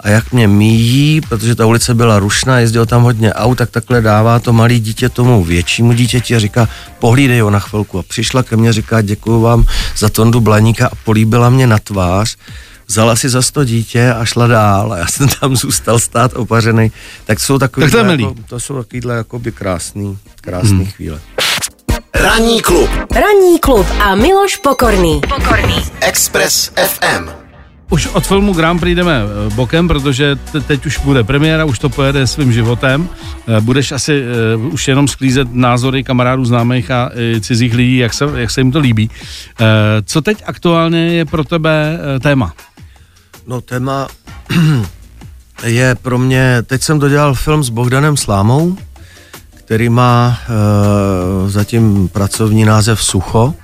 A 0.00 0.08
jak 0.08 0.32
mě 0.32 0.48
míjí, 0.48 1.20
protože 1.20 1.54
ta 1.54 1.66
ulice 1.66 1.94
byla 1.94 2.18
rušná, 2.18 2.58
jezdil 2.58 2.86
tam 2.86 3.02
hodně 3.02 3.34
aut, 3.34 3.58
tak 3.58 3.70
takhle 3.70 4.00
dává 4.00 4.38
to 4.38 4.52
malé 4.52 4.78
dítě 4.78 5.08
tomu 5.08 5.44
většímu 5.44 5.92
dítěti 5.92 6.36
a 6.36 6.38
říká, 6.38 6.68
pohlídej 6.98 7.40
ho 7.40 7.50
na 7.50 7.58
chvilku. 7.58 7.98
A 7.98 8.02
přišla 8.02 8.42
ke 8.42 8.56
mně, 8.56 8.72
říká, 8.72 9.02
děkuji 9.02 9.40
vám 9.40 9.64
za 9.96 10.08
tondu 10.08 10.40
blaníka 10.40 10.86
a 10.86 10.94
políbila 11.04 11.50
mě 11.50 11.66
na 11.66 11.78
tvář. 11.78 12.36
Vzala 12.86 13.16
si 13.16 13.28
za 13.28 13.40
to 13.52 13.64
dítě 13.64 14.12
a 14.12 14.24
šla 14.24 14.46
dál 14.46 14.92
a 14.92 14.98
já 14.98 15.06
jsem 15.06 15.28
tam 15.40 15.56
zůstal 15.56 15.98
stát 15.98 16.32
opařený. 16.34 16.92
Tak 17.24 17.40
jsou 17.40 17.58
takový, 17.58 17.90
Tak 17.90 17.92
to 17.92 18.12
jako, 18.12 18.34
to 18.48 18.60
jsou 18.60 18.82
takovýhle 18.82 19.16
jakoby 19.16 19.52
krásný, 19.52 20.18
krásný 20.40 20.70
hmm. 20.70 20.86
chvíle. 20.86 21.20
Ranní 22.14 22.62
klub 22.62 22.90
Ranní 23.10 23.58
klub 23.60 23.86
a 24.00 24.14
Miloš 24.14 24.56
Pokorný. 24.56 25.20
Pokorný. 25.20 25.76
Express 26.00 26.72
FM. 26.76 27.39
Už 27.90 28.06
od 28.06 28.26
filmu 28.26 28.52
Grand 28.52 28.80
Prix 28.80 28.96
jdeme 28.96 29.22
eh, 29.22 29.54
bokem, 29.54 29.88
protože 29.88 30.36
te- 30.36 30.60
teď 30.60 30.86
už 30.86 30.98
bude 30.98 31.24
premiéra, 31.24 31.64
už 31.64 31.78
to 31.78 31.88
pojede 31.88 32.26
svým 32.26 32.52
životem. 32.52 33.08
Eh, 33.48 33.60
Budeš 33.60 33.92
asi 33.92 34.22
uh, 34.56 34.74
už 34.74 34.88
jenom 34.88 35.08
sklízet 35.08 35.48
názory 35.52 36.04
kamarádů 36.04 36.44
známých 36.44 36.90
a 36.90 37.10
cizích 37.40 37.74
lidí, 37.74 37.96
jak 37.96 38.14
se, 38.14 38.24
jak 38.34 38.50
se 38.50 38.60
jim 38.60 38.72
to 38.72 38.78
líbí. 38.78 39.10
Co 40.04 40.22
teď 40.22 40.42
aktuálně 40.46 41.12
je 41.12 41.24
pro 41.24 41.44
tebe 41.44 41.98
téma? 42.22 42.52
No 43.46 43.60
téma 43.60 44.08
je 45.64 45.94
pro 46.02 46.18
mě, 46.18 46.62
teď 46.62 46.82
jsem 46.82 46.98
dodělal 46.98 47.34
film 47.34 47.64
s 47.64 47.68
Bohdanem 47.68 48.16
Slámou, 48.16 48.76
který 49.54 49.88
má 49.88 50.38
zatím 51.46 52.08
pracovní 52.08 52.64
název 52.64 53.02
Sucho 53.02 53.54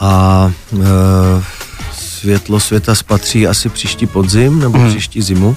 a 0.00 0.52
Světlo 2.22 2.60
světa 2.60 2.94
spatří 2.94 3.46
asi 3.46 3.68
příští 3.68 4.06
podzim 4.06 4.58
nebo 4.58 4.78
hmm. 4.78 4.88
příští 4.90 5.22
zimu. 5.22 5.56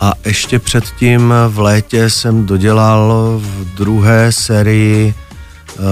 A 0.00 0.12
ještě 0.24 0.58
předtím 0.58 1.34
v 1.48 1.58
létě 1.58 2.10
jsem 2.10 2.46
dodělal 2.46 3.12
v 3.42 3.64
druhé 3.76 4.32
sérii 4.32 5.14
e, 5.14 5.82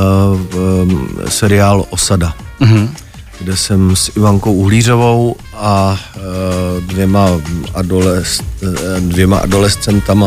e, 1.27 1.31
seriál 1.31 1.85
Osada 1.91 2.35
Mhm. 2.61 2.95
kde 3.41 3.57
jsem 3.57 3.97
s 3.97 4.11
Ivankou 4.17 4.53
Uhlířovou 4.53 5.37
a 5.55 5.99
e, 6.17 6.81
dvěma, 6.81 7.29
adoles, 7.75 8.41
dvěma 8.99 9.39
adolescentama, 9.39 10.27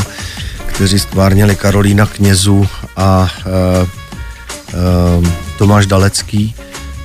kteří 0.65 0.99
stvárněli 0.99 1.55
Karolína 1.55 2.05
Knězu 2.05 2.67
a 2.97 3.29
e, 3.45 3.81
e, 3.81 5.47
Tomáš 5.57 5.85
Dalecký, 5.85 6.55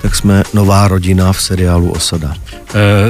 tak 0.06 0.16
jsme 0.16 0.42
nová 0.54 0.88
rodina 0.88 1.32
v 1.32 1.42
seriálu 1.42 1.90
Osada. 1.90 2.34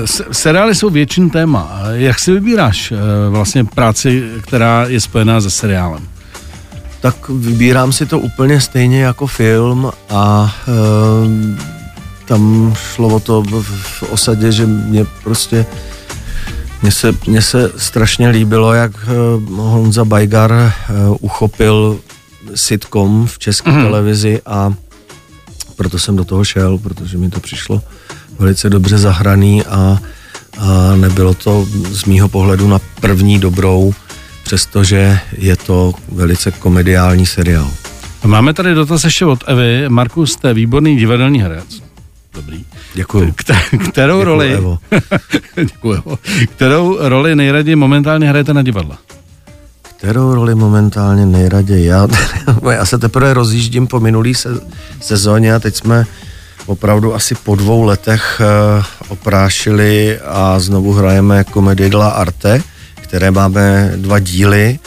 Se- 0.05 0.25
seriály 0.33 0.75
jsou 0.75 0.91
většin 0.91 1.31
téma. 1.31 1.81
Jak 1.93 2.19
si 2.19 2.33
vybíráš 2.33 2.91
uh, 2.91 2.99
vlastně 3.31 3.65
práci, 3.65 4.23
která 4.43 4.85
je 4.89 5.01
spojená 5.01 5.41
se 5.41 5.51
seriálem? 5.51 6.09
Tak 7.01 7.29
vybírám 7.29 7.93
si 7.93 8.07
to 8.07 8.19
úplně 8.19 8.61
stejně 8.61 9.03
jako 9.03 9.27
film 9.27 9.91
a 10.11 10.55
e, 10.69 10.73
tam 12.25 12.75
šlo 12.95 13.09
o 13.09 13.21
to 13.21 13.43
v, 13.43 13.63
v 13.63 14.03
osadě, 14.03 14.53
že 14.53 14.67
mě 14.67 15.07
prostě 15.25 15.67
mně 16.83 16.93
se, 16.93 17.15
mně 17.27 17.43
se 17.43 17.71
strašně 17.77 18.29
líbilo, 18.29 18.73
jak 18.73 18.93
Honza 19.57 20.05
Bajgar 20.05 20.73
uchopil 21.21 21.99
sitcom 22.55 23.27
v 23.27 23.39
české 23.39 23.71
mm. 23.71 23.83
televizi 23.83 24.41
a 24.47 24.75
proto 25.77 25.99
jsem 25.99 26.17
do 26.17 26.25
toho 26.25 26.45
šel, 26.45 26.79
protože 26.79 27.19
mi 27.19 27.31
to 27.31 27.41
přišlo 27.41 27.83
velice 28.39 28.71
dobře 28.71 28.99
zahraný 28.99 29.65
a, 29.65 29.99
a 30.59 30.97
nebylo 30.97 31.35
to 31.35 31.67
z 31.91 32.05
mýho 32.05 32.29
pohledu 32.29 32.69
na 32.69 32.79
první 33.01 33.39
dobrou, 33.39 33.95
přestože 34.43 35.19
je 35.39 35.57
to 35.57 35.95
velice 36.13 36.51
komediální 36.51 37.27
seriál. 37.27 37.71
Máme 38.25 38.55
tady 38.55 38.75
dotaz 38.75 39.05
ještě 39.05 39.25
od 39.25 39.45
Evy. 39.47 39.85
Markus, 39.89 40.33
jste 40.33 40.55
výborný 40.55 40.97
divadelní 40.97 41.43
herec. 41.43 41.83
Dobrý. 42.35 42.65
Děkuju. 42.95 43.31
Kte- 43.31 43.79
kterou 43.91 44.19
Děkuju, 44.19 44.25
roli... 44.25 44.53
Evo. 44.53 44.79
Děkuju. 45.57 46.03
Kterou 46.45 46.97
roli 47.01 47.37
nejraději 47.37 47.77
momentálně 47.77 48.29
hrajete 48.29 48.55
na 48.55 48.63
divadle? 48.63 48.97
Kterou 49.97 50.35
roli 50.35 50.55
momentálně 50.55 51.27
nejraději? 51.27 51.87
Já, 51.87 52.09
já 52.71 52.87
se 52.87 52.99
teprve 52.99 53.35
rozjíždím 53.35 53.87
po 53.87 54.01
minulý 54.01 54.35
se, 54.35 54.49
sezóně 55.01 55.55
a 55.55 55.59
teď 55.59 55.77
jsme 55.77 56.07
opravdu 56.67 57.15
asi 57.15 57.35
po 57.35 57.55
dvou 57.55 57.83
letech 57.83 58.41
uh, 58.41 58.85
oprášili 59.09 60.19
a 60.21 60.59
znovu 60.61 60.93
hrajeme 60.93 61.45
komedii 61.45 61.91
Della 61.91 62.09
Arte, 62.09 62.63
které 62.95 63.31
máme 63.31 63.93
dva 63.97 64.19
díly. 64.19 64.79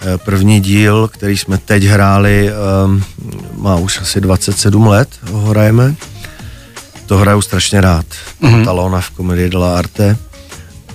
Eh, 0.00 0.18
První 0.18 0.60
díl, 0.60 1.08
který 1.08 1.38
jsme 1.38 1.58
teď 1.58 1.84
hráli, 1.84 2.50
um, 2.84 3.04
má 3.56 3.76
už 3.76 4.00
asi 4.00 4.20
27 4.20 4.86
let, 4.86 5.08
ho 5.30 5.40
hrajeme. 5.40 5.94
To 7.06 7.18
hraju 7.18 7.42
strašně 7.42 7.80
rád. 7.80 8.06
Mm-hmm. 8.42 8.64
Talona 8.64 9.00
v 9.00 9.10
komedii 9.10 9.50
Della 9.50 9.78
Arte. 9.78 10.16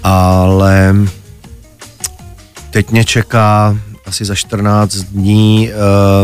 Ale 0.04 0.96
teď 2.74 2.92
mě 2.92 3.06
čeká 3.06 3.78
asi 4.06 4.26
za 4.26 4.36
14 4.36 4.96
dní 4.96 5.70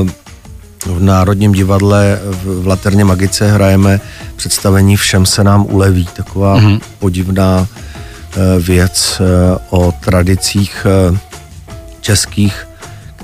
uh, 0.06 0.10
v 0.98 1.04
Národním 1.04 1.52
divadle 1.52 2.20
v, 2.24 2.68
Laterně 2.68 3.06
Magice 3.06 3.52
hrajeme 3.52 4.02
představení 4.36 4.98
Všem 4.98 5.26
se 5.26 5.44
nám 5.44 5.66
uleví. 5.70 6.08
Taková 6.16 6.58
mm-hmm. 6.58 6.82
podivná 7.00 7.60
uh, 7.60 8.64
věc 8.64 9.22
uh, 9.70 9.86
o 9.86 9.92
tradicích 9.92 10.88
českých, 12.02 12.68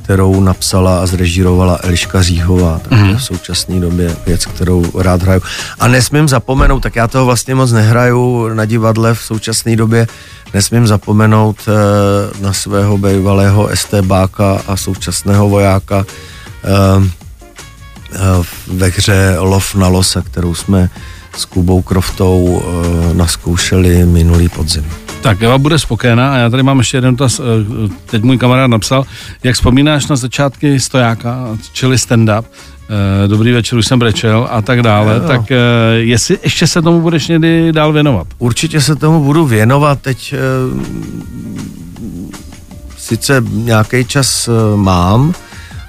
kterou 0.06 0.40
napsala 0.40 1.02
a 1.02 1.06
zrežírovala 1.06 1.80
Eliška 1.84 2.22
Říhová. 2.22 2.80
Takže 2.90 3.04
mm-hmm. 3.04 3.18
v 3.18 3.24
současné 3.24 3.80
době 3.80 4.16
věc, 4.26 4.46
kterou 4.46 5.02
rád 5.02 5.24
hraju. 5.24 5.42
A 5.80 5.88
nesmím 5.88 6.28
zapomenout, 6.28 6.80
tak 6.80 6.96
já 6.96 7.08
toho 7.08 7.26
vlastně 7.26 7.56
moc 7.56 7.72
nehraju 7.72 8.54
na 8.54 8.66
divadle 8.66 9.14
v 9.14 9.22
současné 9.22 9.76
době, 9.76 10.08
nesmím 10.54 10.88
zapomenout 10.88 11.58
uh, 11.68 12.42
na 12.42 12.54
svého 12.54 12.98
bývalého 12.98 13.70
STBáka 13.74 14.62
a 14.68 14.78
současného 14.78 15.50
vojáka 15.50 15.98
uh, 15.98 17.04
uh, 17.04 18.46
ve 18.78 18.88
hře 18.88 19.36
Lov 19.40 19.76
na 19.76 19.88
lose, 19.88 20.22
kterou 20.22 20.56
jsme 20.56 20.90
s 21.38 21.46
Kubou 21.46 21.82
Kroftou 21.82 22.44
uh, 22.44 23.14
naskoušeli 23.14 24.06
minulý 24.06 24.50
podzim. 24.50 24.86
Tak 25.22 25.42
Eva 25.44 25.58
bude 25.58 25.80
spokojená 25.80 26.34
a 26.34 26.38
já 26.38 26.50
tady 26.50 26.64
mám 26.64 26.78
ještě 26.78 26.98
jeden 26.98 27.16
dotaz. 27.16 27.40
eh, 27.40 27.44
Teď 28.06 28.24
můj 28.24 28.38
kamarád 28.38 28.70
napsal, 28.70 29.04
jak 29.44 29.56
vzpomínáš 29.56 30.08
na 30.08 30.16
začátky 30.16 30.80
stojáka, 30.80 31.48
čili 31.74 31.96
stand-up, 31.96 32.44
eh, 32.44 33.28
dobrý 33.28 33.52
večer, 33.52 33.78
už 33.80 33.88
jsem 33.88 34.00
brečel 34.00 34.48
a 34.52 34.62
tak 34.62 34.82
dále, 34.82 35.14
Jo. 35.16 35.28
tak 35.28 35.52
eh, 35.52 35.58
jestli 35.96 36.38
ještě 36.44 36.68
se 36.68 36.82
tomu 36.82 37.02
budeš 37.02 37.28
někdy 37.28 37.72
dál 37.74 37.94
věnovat? 37.94 38.28
Určitě 38.38 38.82
se 38.82 38.96
tomu 38.96 39.24
budu 39.24 39.46
věnovat. 39.46 40.00
Teď 40.02 40.34
sice 42.98 43.44
nějaký 43.52 44.06
čas 44.06 44.50
mám, 44.76 45.34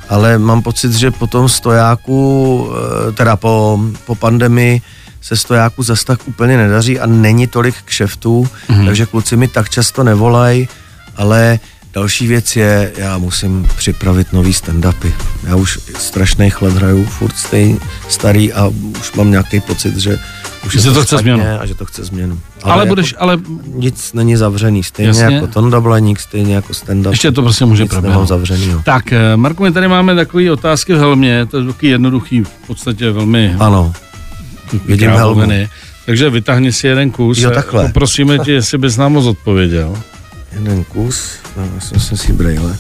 ale 0.08 0.38
mám 0.38 0.62
pocit, 0.62 0.92
že 0.92 1.10
po 1.10 1.26
tom 1.26 1.48
stojáku, 1.48 2.68
teda 3.14 3.36
po, 3.36 3.80
po 4.06 4.14
pandemii, 4.14 4.80
se 5.26 5.36
stojáku 5.36 5.82
zas 5.82 6.04
tak 6.04 6.28
úplně 6.28 6.56
nedaří 6.56 7.00
a 7.00 7.06
není 7.06 7.46
tolik 7.46 7.74
kšeftů, 7.84 8.48
mm-hmm. 8.68 8.86
takže 8.86 9.06
kluci 9.06 9.36
mi 9.36 9.48
tak 9.48 9.70
často 9.70 10.04
nevolají, 10.04 10.68
ale 11.16 11.58
další 11.94 12.26
věc 12.26 12.56
je, 12.56 12.92
já 12.96 13.18
musím 13.18 13.68
připravit 13.76 14.32
nový 14.32 14.52
stand-upy. 14.52 15.12
Já 15.44 15.56
už 15.56 15.78
strašný 15.98 16.50
chlad 16.50 16.72
hraju, 16.72 17.04
furt 17.04 17.36
stejný, 17.36 17.78
starý 18.08 18.52
a 18.52 18.66
už 19.00 19.12
mám 19.12 19.30
nějaký 19.30 19.60
pocit, 19.60 19.96
že 19.96 20.18
už 20.66 20.72
Že 20.72 20.78
je 20.78 20.82
se 20.82 20.92
to 20.92 21.02
chce 21.02 21.16
změnu. 21.18 21.44
A 21.60 21.66
že 21.66 21.74
to 21.74 21.84
chce 21.86 22.04
změnu. 22.04 22.40
Ale, 22.62 22.78
jako 22.82 22.88
budeš, 22.88 23.14
ale 23.18 23.38
Nic 23.74 24.12
není 24.12 24.36
zavřený, 24.36 24.82
stejně 24.82 25.08
Jasně. 25.08 25.34
jako 25.34 25.46
Tonda 25.46 25.80
Blaník, 25.80 26.20
stejně 26.20 26.54
jako 26.54 26.72
stand-up. 26.72 27.10
ještě 27.10 27.32
to 27.32 27.42
prostě 27.42 27.64
může 27.64 27.82
Nic 27.82 27.92
nemám 27.92 28.02
proběhnout. 28.02 28.28
zavřenýho. 28.28 28.82
Tak, 28.84 29.12
eh, 29.12 29.36
Marku, 29.36 29.62
my 29.62 29.72
tady 29.72 29.88
máme 29.88 30.14
takové 30.14 30.52
otázky 30.52 30.94
v 30.94 30.98
helmě, 30.98 31.46
to 31.46 31.58
je 31.58 31.64
takový 31.66 31.88
jednoduchý, 31.88 32.42
v 32.44 32.66
podstatě 32.66 33.10
velmi 33.10 33.56
Ano, 33.58 33.92
vidím 34.84 35.10
helmu. 35.10 35.52
Takže 36.06 36.30
vytáhni 36.30 36.72
si 36.72 36.86
jeden 36.86 37.10
kus. 37.10 37.38
Jo, 37.38 37.50
a 37.50 37.54
takhle. 37.54 37.86
Poprosíme 37.86 38.38
tě, 38.38 38.52
jestli 38.52 38.78
bys 38.78 38.96
nám 38.96 39.12
moc 39.12 39.26
odpověděl. 39.26 40.02
Jeden 40.52 40.84
kus, 40.84 41.30
no, 41.56 41.68
já 41.92 42.00
jsem 42.00 42.18
si 42.18 42.32
brejle. 42.32 42.76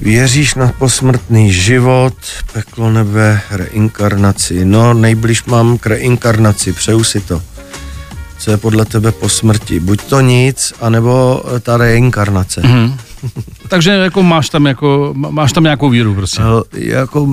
Věříš 0.00 0.54
na 0.54 0.72
posmrtný 0.78 1.52
život, 1.52 2.14
peklo 2.52 2.90
nebe, 2.90 3.40
reinkarnaci. 3.50 4.64
No, 4.64 4.94
nejbliž 4.94 5.44
mám 5.44 5.78
k 5.78 5.86
reinkarnaci, 5.86 6.72
přeju 6.72 7.04
si 7.04 7.20
to. 7.20 7.42
Co 8.38 8.50
je 8.50 8.56
podle 8.56 8.84
tebe 8.84 9.12
po 9.12 9.28
smrti? 9.28 9.80
Buď 9.80 10.02
to 10.02 10.20
nic, 10.20 10.72
anebo 10.80 11.42
ta 11.60 11.76
reinkarnace. 11.76 12.60
Mhm. 12.64 12.98
Takže 13.68 13.90
jako 13.90 14.22
máš 14.22 14.48
tam, 14.48 14.66
jako, 14.66 15.14
máš 15.14 15.52
tam 15.52 15.62
nějakou 15.62 15.88
víru, 15.88 16.14
prostě. 16.14 16.42
Hel, 16.42 16.64
jako 16.72 17.28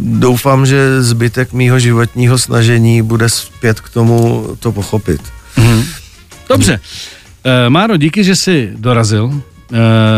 doufám, 0.00 0.66
že 0.66 1.02
zbytek 1.02 1.52
mýho 1.52 1.78
životního 1.78 2.38
snažení 2.38 3.02
bude 3.02 3.28
zpět 3.28 3.80
k 3.80 3.88
tomu 3.88 4.46
to 4.60 4.72
pochopit. 4.72 5.20
Dobře. 6.48 6.80
Eh, 7.44 7.70
Máro, 7.70 7.96
díky, 7.96 8.24
že 8.24 8.36
jsi 8.36 8.72
dorazil. 8.76 9.42
Eh, 9.72 9.76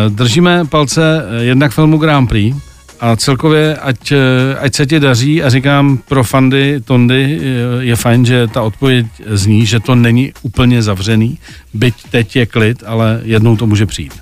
Držíme 0.09 0.64
palce 0.64 1.23
eh, 1.23 1.44
jednak 1.44 1.73
filmu 1.73 1.99
Grand 1.99 2.29
Prix 2.29 2.57
a 3.01 3.16
celkově, 3.16 3.77
ať, 3.77 4.12
ať 4.61 4.75
se 4.75 4.87
ti 4.87 5.01
daří 5.01 5.42
a 5.42 5.51
říkám 5.51 5.99
pro 6.09 6.25
fandy 6.25 6.81
Tondy, 6.85 7.40
je 7.81 7.96
fajn, 7.96 8.27
že 8.27 8.46
ta 8.46 8.62
odpověď 8.62 9.07
zní, 9.27 9.66
že 9.66 9.81
to 9.81 9.94
není 9.94 10.33
úplně 10.42 10.83
zavřený, 10.83 11.38
byť 11.75 11.94
teď 12.11 12.37
je 12.37 12.46
klid, 12.46 12.83
ale 12.87 13.20
jednou 13.25 13.57
to 13.57 13.66
může 13.66 13.87
přijít. 13.87 14.12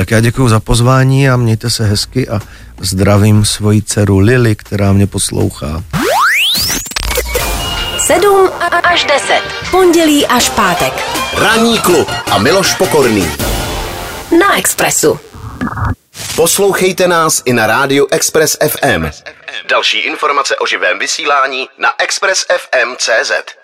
Tak 0.00 0.10
já 0.10 0.20
děkuji 0.20 0.48
za 0.48 0.60
pozvání 0.60 1.30
a 1.30 1.36
mějte 1.36 1.70
se 1.70 1.84
hezky 1.84 2.28
a 2.28 2.40
zdravím 2.80 3.44
svoji 3.44 3.82
dceru 3.82 4.18
Lily, 4.18 4.56
která 4.56 4.92
mě 4.92 5.06
poslouchá. 5.06 5.84
7 8.06 8.50
až 8.82 9.04
10. 9.04 9.42
Pondělí 9.70 10.26
až 10.26 10.50
pátek. 10.50 10.92
Ranní 11.34 11.78
klub 11.78 12.08
a 12.30 12.38
Miloš 12.38 12.74
Pokorný. 12.74 13.32
Na 14.38 14.58
Expressu. 14.58 15.20
Poslouchejte 16.36 17.08
nás 17.08 17.42
i 17.44 17.52
na 17.52 17.66
rádiu 17.66 18.06
Express 18.10 18.56
FM. 18.68 19.10
Další 19.70 19.98
informace 19.98 20.56
o 20.56 20.66
živém 20.66 20.98
vysílání 20.98 21.68
na 21.78 21.88
expressfm.cz. 21.98 23.59